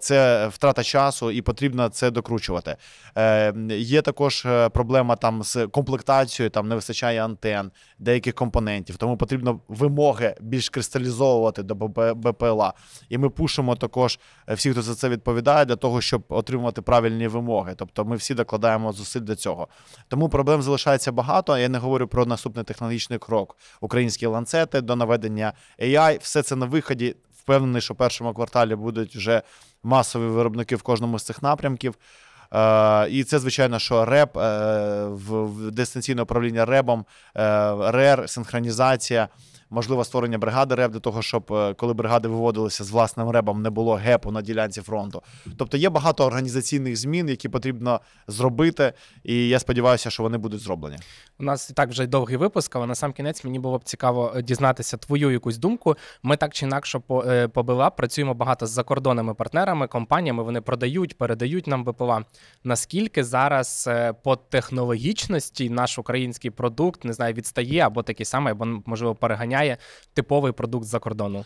це 0.00 0.48
втрата 0.48 0.82
часу 0.82 1.30
і 1.30 1.42
потрібно 1.42 1.88
це 1.88 2.10
докручувати. 2.10 2.76
Е, 3.16 3.54
Є 3.70 4.02
також 4.02 4.46
е, 4.46 4.68
проблема 4.68 5.16
там 5.16 5.42
з 5.42 5.66
комплектацією, 5.66 6.50
там 6.50 6.68
не 6.68 6.74
вистачає 6.74 7.24
антен, 7.24 7.70
деяких 7.98 8.34
компонентів, 8.34 8.96
тому 8.96 9.16
потрібно 9.16 9.60
вимоги 9.68 10.34
більш 10.40 10.68
кристалізовувати 10.68 11.62
до 11.62 11.74
БПЛА. 12.14 12.72
І 13.08 13.18
ми 13.18 13.30
пушимо 13.30 13.76
також 13.76 14.18
е, 14.48 14.54
всіх, 14.54 14.72
хто 14.72 14.82
за 14.82 14.94
це 14.94 15.08
відповідає, 15.08 15.64
для 15.64 15.76
того, 15.76 16.00
щоб 16.00 16.24
отримувати 16.28 16.82
правильні 16.82 17.28
вимоги. 17.28 17.74
Тобто 17.76 18.04
ми 18.04 18.16
всі 18.16 18.34
докладаємо 18.34 18.92
зусиль 18.92 19.20
для 19.20 19.36
цього. 19.36 19.68
Тому 20.08 20.28
проблем 20.28 20.62
залишається 20.62 21.12
багато. 21.12 21.58
Я 21.58 21.68
не 21.68 21.78
говорю 21.78 22.08
про 22.08 22.26
наступний 22.26 22.64
технологічний 22.64 23.18
крок. 23.18 23.56
Українські 23.80 24.26
ланцети 24.26 24.80
до 24.80 24.96
наведення 24.96 25.52
AI, 25.78 26.18
все 26.22 26.42
це 26.42 26.56
на 26.56 26.66
виході. 26.66 27.16
Впевнений, 27.48 27.82
що 27.82 27.94
в 27.94 27.96
першому 27.96 28.34
кварталі 28.34 28.74
будуть 28.74 29.16
вже 29.16 29.42
масові 29.82 30.22
виробники 30.22 30.76
в 30.76 30.82
кожному 30.82 31.18
з 31.18 31.24
цих 31.24 31.42
напрямків. 31.42 31.94
Е, 32.52 33.10
і 33.10 33.24
це, 33.24 33.38
звичайно, 33.38 33.78
що 33.78 34.04
РЕП, 34.04 34.36
е, 34.36 35.04
в, 35.04 35.44
в 35.44 35.70
дистанційне 35.70 36.22
управління 36.22 36.64
РЕБом, 36.64 37.04
е, 37.36 37.74
РЕР, 37.90 38.30
синхронізація, 38.30 39.28
можливо, 39.70 40.04
створення 40.04 40.38
бригади 40.38 40.74
РЕБ 40.74 40.92
для 40.92 41.00
того, 41.00 41.22
щоб 41.22 41.52
е, 41.52 41.74
коли 41.74 41.94
бригади 41.94 42.28
виводилися 42.28 42.84
з 42.84 42.90
власним 42.90 43.30
РЕБом, 43.30 43.62
не 43.62 43.70
було 43.70 43.94
гепу 43.94 44.30
на 44.30 44.42
ділянці 44.42 44.82
фронту. 44.82 45.22
Тобто 45.56 45.76
є 45.76 45.90
багато 45.90 46.24
організаційних 46.24 46.96
змін, 46.96 47.28
які 47.28 47.48
потрібно 47.48 48.00
зробити, 48.28 48.92
і 49.24 49.48
я 49.48 49.58
сподіваюся, 49.58 50.10
що 50.10 50.22
вони 50.22 50.38
будуть 50.38 50.60
зроблені. 50.60 50.96
У 51.38 51.42
нас 51.42 51.70
і 51.70 51.72
так 51.72 51.88
вже 51.88 52.06
довгий 52.06 52.36
випуск, 52.36 52.76
але 52.76 52.86
на 52.86 52.94
сам 52.94 53.12
кінець 53.12 53.44
мені 53.44 53.58
було 53.58 53.78
б 53.78 53.84
цікаво 53.84 54.32
е, 54.36 54.42
дізнатися 54.42 54.96
твою 54.96 55.30
якусь 55.30 55.58
думку. 55.58 55.96
Ми 56.22 56.36
так 56.36 56.54
чи 56.54 56.66
інакше 56.66 56.98
по, 56.98 57.22
е, 57.22 57.48
працюємо 57.96 58.34
багато 58.34 58.66
з 58.66 58.70
закордонними 58.70 59.34
партнерами, 59.34 59.86
компаніями. 59.86 60.42
Вони 60.42 60.60
продають, 60.60 61.18
передають 61.18 61.66
нам 61.66 61.84
БПЛА. 61.84 62.24
Наскільки 62.64 63.24
зараз 63.24 63.90
по 64.22 64.36
технологічності 64.36 65.70
наш 65.70 65.98
український 65.98 66.50
продукт 66.50 67.04
не 67.04 67.12
знаю, 67.12 67.34
відстає 67.34 67.80
або 67.80 68.02
такий 68.02 68.26
самий, 68.26 68.52
або 68.52 68.66
можливо 68.86 69.14
переганяє 69.14 69.57
типовий 70.14 70.52
продукт 70.52 70.86
з-за 70.86 70.98
кордону? 70.98 71.44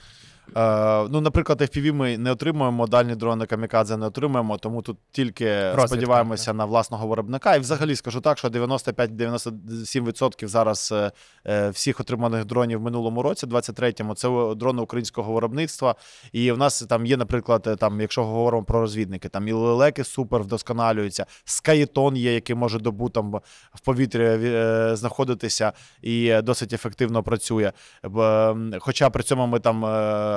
Е, 0.56 1.08
ну, 1.10 1.20
наприклад, 1.20 1.60
FPV 1.60 1.92
ми 1.92 2.18
не 2.18 2.32
отримуємо, 2.32 2.86
дальні 2.86 3.14
дрони 3.14 3.46
камікадзе 3.46 3.96
не 3.96 4.06
отримуємо, 4.06 4.58
тому 4.58 4.82
тут 4.82 4.98
тільки 5.10 5.46
Розвідка, 5.46 5.86
сподіваємося 5.86 6.52
на 6.52 6.64
власного 6.64 7.06
виробника. 7.06 7.56
І 7.56 7.58
взагалі 7.58 7.96
скажу 7.96 8.20
так, 8.20 8.38
що 8.38 8.48
95-97% 8.48 10.48
зараз 10.48 10.92
е, 10.92 11.12
е, 11.46 11.70
всіх 11.70 12.00
отриманих 12.00 12.44
дронів 12.44 12.78
в 12.78 12.82
минулому 12.82 13.22
році, 13.22 13.46
23-му, 13.46 14.14
це 14.14 14.54
дрони 14.56 14.82
українського 14.82 15.32
виробництва. 15.32 15.94
І 16.32 16.52
в 16.52 16.58
нас 16.58 16.82
там 16.82 17.06
є, 17.06 17.16
наприклад, 17.16 17.76
там, 17.78 18.00
якщо 18.00 18.24
говоримо 18.24 18.64
про 18.64 18.80
розвідники, 18.80 19.28
там 19.28 19.48
і 19.48 19.52
лелеки 19.52 20.04
супер 20.04 20.40
вдосконалюються, 20.40 21.26
скаєтон 21.44 22.16
є, 22.16 22.34
який 22.34 22.56
може 22.56 22.78
добу 22.78 23.08
там 23.08 23.40
в 23.74 23.80
повітрі 23.84 24.24
е, 24.24 24.90
знаходитися 24.96 25.72
і 26.02 26.42
досить 26.42 26.72
ефективно 26.72 27.22
працює. 27.22 27.72
Хоча 28.80 29.10
при 29.10 29.22
цьому 29.22 29.46
ми 29.46 29.60
там 29.60 29.84
е, 29.84 29.88
ам, 29.88 30.31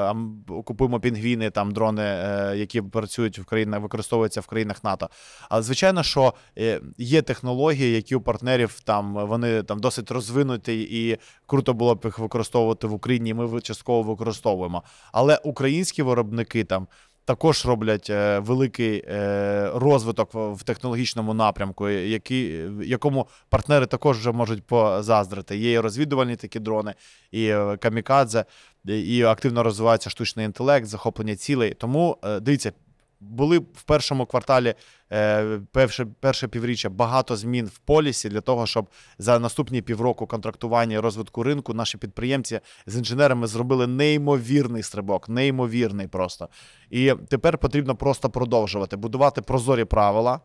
купуємо 0.66 1.00
пінгвіни, 1.00 1.50
там 1.50 1.72
дрони, 1.72 2.04
е, 2.04 2.54
які 2.58 2.82
працюють 2.82 3.40
в 3.40 3.46
країнах, 3.46 3.82
використовуються 3.82 4.42
в 4.42 4.48
країнах 4.48 4.84
НАТО. 4.84 5.10
Але 5.50 5.62
звичайно, 5.62 6.04
що 6.04 6.34
е, 6.58 6.82
є 6.98 7.22
технології, 7.22 7.96
які 7.96 8.16
у 8.16 8.22
партнерів 8.22 8.80
там 8.84 9.28
вони 9.28 9.64
там 9.64 9.80
досить 9.80 10.12
розвинуті, 10.12 10.82
і 10.82 11.18
круто 11.46 11.74
було 11.74 11.96
б 11.96 12.02
їх 12.06 12.20
використовувати 12.20 12.88
в 12.88 12.94
Україні. 12.94 13.34
Ми 13.34 13.62
частково 13.62 14.04
використовуємо. 14.04 14.84
Але 15.12 15.40
українські 15.44 16.04
виробники 16.04 16.64
там. 16.64 16.88
Також 17.26 17.66
роблять 17.66 18.10
е, 18.10 18.40
великий 18.40 19.04
е, 19.08 19.72
розвиток 19.76 20.34
в, 20.34 20.54
в 20.54 20.64
технологічному 20.64 21.34
напрямку, 21.34 21.90
який, 21.90 22.70
якому 22.84 23.28
партнери 23.50 23.86
також 23.86 24.18
вже 24.18 24.32
можуть 24.32 24.64
позаздрити. 24.64 25.58
Є 25.58 25.72
і 25.72 25.80
розвідувальні 25.80 26.36
такі 26.36 26.60
дрони, 26.60 26.94
і 27.32 27.48
е, 27.48 27.78
камікадзе, 27.78 28.46
і 28.88 29.24
активно 29.24 29.64
розвивається 29.64 30.10
штучний 30.10 30.46
інтелект, 30.46 30.88
захоплення 30.88 31.36
цілей. 31.36 31.74
Тому 31.74 32.18
е, 32.24 32.40
дивіться, 32.40 32.72
були 33.20 33.60
в 33.60 33.84
першому 33.86 34.26
кварталі 34.26 34.74
е, 35.12 35.60
перше, 35.72 36.08
перше 36.20 36.48
півріччя 36.48 36.90
багато 36.90 37.36
змін 37.36 37.66
в 37.66 37.78
полісі 37.78 38.30
для 38.30 38.42
того, 38.42 38.68
щоб 38.68 38.90
за 39.18 39.40
наступні 39.40 39.82
півроку 39.82 40.28
контрактування 40.28 40.96
і 40.96 41.00
розвитку 41.00 41.44
ринку 41.44 41.74
наші 41.74 41.98
підприємці 41.98 42.60
з 42.86 42.98
інженерами 42.98 43.48
зробили 43.48 43.88
неймовірний 43.88 44.84
стрибок, 44.84 45.30
неймовірний 45.30 46.08
просто. 46.08 46.50
І 46.90 47.14
тепер 47.30 47.58
потрібно 47.58 47.96
просто 47.96 48.30
продовжувати 48.30 48.98
будувати 48.98 49.42
прозорі 49.42 49.86
правила. 49.86 50.40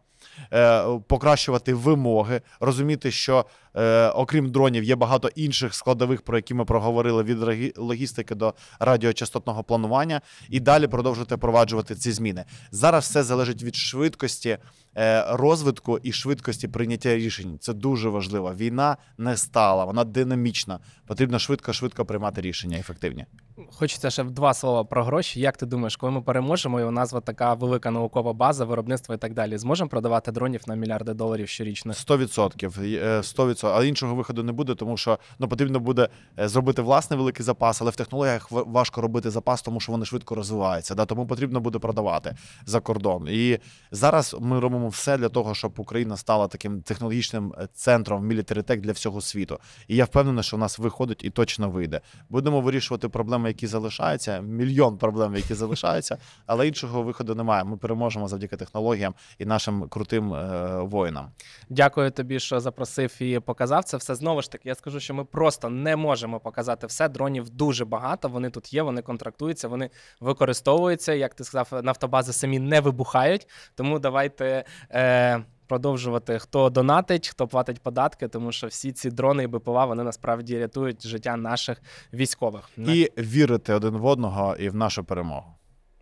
Е, 0.52 0.84
Покращувати 1.06 1.74
вимоги, 1.74 2.40
розуміти, 2.60 3.10
що 3.10 3.46
е, 3.74 4.08
окрім 4.08 4.50
дронів 4.50 4.84
є 4.84 4.96
багато 4.96 5.28
інших 5.34 5.74
складових, 5.74 6.22
про 6.22 6.38
які 6.38 6.54
ми 6.54 6.64
проговорили 6.64 7.22
від 7.22 7.78
логістики 7.78 8.34
до 8.34 8.54
радіочастотного 8.80 9.64
планування, 9.64 10.20
і 10.48 10.60
далі 10.60 10.86
продовжувати 10.86 11.34
впроваджувати 11.34 11.94
ці 11.94 12.12
зміни. 12.12 12.44
Зараз 12.70 13.04
все 13.04 13.22
залежить 13.22 13.62
від 13.62 13.76
швидкості 13.76 14.58
е, 14.96 15.24
розвитку 15.28 15.98
і 16.02 16.12
швидкості 16.12 16.68
прийняття 16.68 17.16
рішень. 17.16 17.58
Це 17.60 17.72
дуже 17.72 18.08
важливо. 18.08 18.54
Війна 18.54 18.96
не 19.18 19.36
стала, 19.36 19.84
вона 19.84 20.04
динамічна. 20.04 20.78
Потрібно 21.06 21.38
швидко-швидко 21.38 22.04
приймати 22.04 22.40
рішення 22.40 22.78
ефективні. 22.78 23.26
Хочеться 23.72 24.10
ще 24.10 24.24
два 24.24 24.54
слова 24.54 24.84
про 24.84 25.04
гроші. 25.04 25.40
Як 25.40 25.56
ти 25.56 25.66
думаєш, 25.66 25.96
коли 25.96 26.12
ми 26.12 26.22
переможемо, 26.22 26.80
і 26.80 26.84
у 26.84 26.90
нас 26.90 27.14
така 27.24 27.54
велика 27.54 27.90
наукова 27.90 28.32
база, 28.32 28.64
виробництво 28.64 29.14
і 29.14 29.18
так 29.18 29.34
далі, 29.34 29.58
зможемо 29.58 29.88
продавати 29.88 30.32
дронів 30.32 30.60
на 30.66 30.74
мільярди 30.74 31.14
доларів 31.14 31.48
щорічно? 31.48 31.92
100%. 31.92 32.82
е, 32.84 33.20
100%. 33.20 33.66
Але 33.66 33.88
іншого 33.88 34.14
виходу 34.14 34.42
не 34.42 34.52
буде, 34.52 34.74
тому 34.74 34.96
що 34.96 35.18
ну, 35.38 35.48
потрібно 35.48 35.80
буде 35.80 36.08
е, 36.38 36.48
зробити 36.48 36.82
власний 36.82 37.18
великий 37.18 37.44
запас, 37.44 37.82
але 37.82 37.90
в 37.90 37.96
технологіях 37.96 38.50
важко 38.50 39.00
робити 39.00 39.30
запас, 39.30 39.62
тому 39.62 39.80
що 39.80 39.92
вони 39.92 40.04
швидко 40.04 40.34
розвиваються. 40.34 40.94
Да? 40.94 41.04
Тому 41.04 41.26
потрібно 41.26 41.60
буде 41.60 41.78
продавати 41.78 42.36
за 42.66 42.80
кордон. 42.80 43.28
І 43.30 43.58
зараз 43.90 44.36
ми 44.40 44.60
робимо 44.60 44.88
все 44.88 45.18
для 45.18 45.28
того, 45.28 45.54
щоб 45.54 45.72
Україна 45.76 46.16
стала 46.16 46.48
таким 46.48 46.82
технологічним 46.82 47.54
е, 47.58 47.68
центром 47.74 48.26
мілітарітек 48.26 48.80
для 48.80 48.92
всього 48.92 49.20
світу. 49.20 49.58
І 49.88 49.96
я 49.96 50.04
впевнений, 50.04 50.44
що 50.44 50.56
в 50.56 50.60
нас 50.60 50.78
виходить 50.78 51.24
і 51.24 51.30
точно 51.30 51.70
вийде. 51.70 52.00
Будемо 52.28 52.60
вирішувати 52.60 53.08
проблеми, 53.08 53.48
які 53.50 53.66
залишаються. 53.66 54.40
Мільйон 54.40 54.98
проблем, 54.98 55.36
які 55.36 55.54
залишаються, 55.54 56.18
але 56.46 56.68
іншого 56.68 57.02
виходу 57.02 57.34
немає. 57.34 57.64
Ми 57.64 57.76
переможемо 57.76 58.28
завдяки 58.28 58.56
технологіям 58.56 59.14
і 59.38 59.44
нашим 59.44 59.88
крутим 59.88 60.34
е, 60.34 60.80
воїнам. 60.82 61.30
Дякую 61.72 62.10
тобі, 62.10 62.40
що 62.40 62.60
запросив 62.60 63.22
і 63.22 63.40
показав 63.40 63.84
це 63.84 63.96
все. 63.96 64.14
Знову 64.14 64.42
ж 64.42 64.52
таки, 64.52 64.68
я 64.68 64.74
скажу, 64.74 65.00
що 65.00 65.14
ми 65.14 65.24
просто 65.24 65.68
не 65.68 65.96
можемо 65.96 66.40
показати 66.40 66.86
все. 66.86 67.08
Дронів 67.08 67.50
дуже 67.50 67.84
багато. 67.84 68.28
Вони 68.28 68.50
тут 68.50 68.72
є, 68.74 68.82
вони 68.82 69.02
контрактуються, 69.02 69.68
вони 69.68 69.90
використовуються. 70.20 71.12
Як 71.12 71.34
ти 71.34 71.44
сказав, 71.44 71.84
нафтобази 71.84 72.32
самі 72.32 72.58
не 72.58 72.80
вибухають. 72.80 73.48
Тому 73.74 73.98
давайте. 73.98 74.64
Е- 74.90 75.44
Продовжувати, 75.66 76.38
хто 76.38 76.70
донатить, 76.70 77.28
хто 77.28 77.46
платить 77.48 77.82
податки, 77.82 78.28
тому 78.28 78.52
що 78.52 78.66
всі 78.66 78.92
ці 78.92 79.10
дрони 79.10 79.42
і 79.42 79.46
БПЛА 79.46 79.84
вони 79.84 80.04
насправді 80.04 80.58
рятують 80.58 81.06
життя 81.06 81.36
наших 81.36 81.82
військових. 82.12 82.68
І 82.78 83.10
вірити 83.18 83.74
один 83.74 83.96
в 83.96 84.06
одного 84.06 84.56
і 84.56 84.68
в 84.68 84.74
нашу 84.74 85.04
перемогу. 85.04 85.54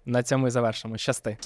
на 0.07 0.22
цьому 0.22 0.46
і 0.46 0.50
завершимо. 0.50 0.98
Щасти. 0.98 1.37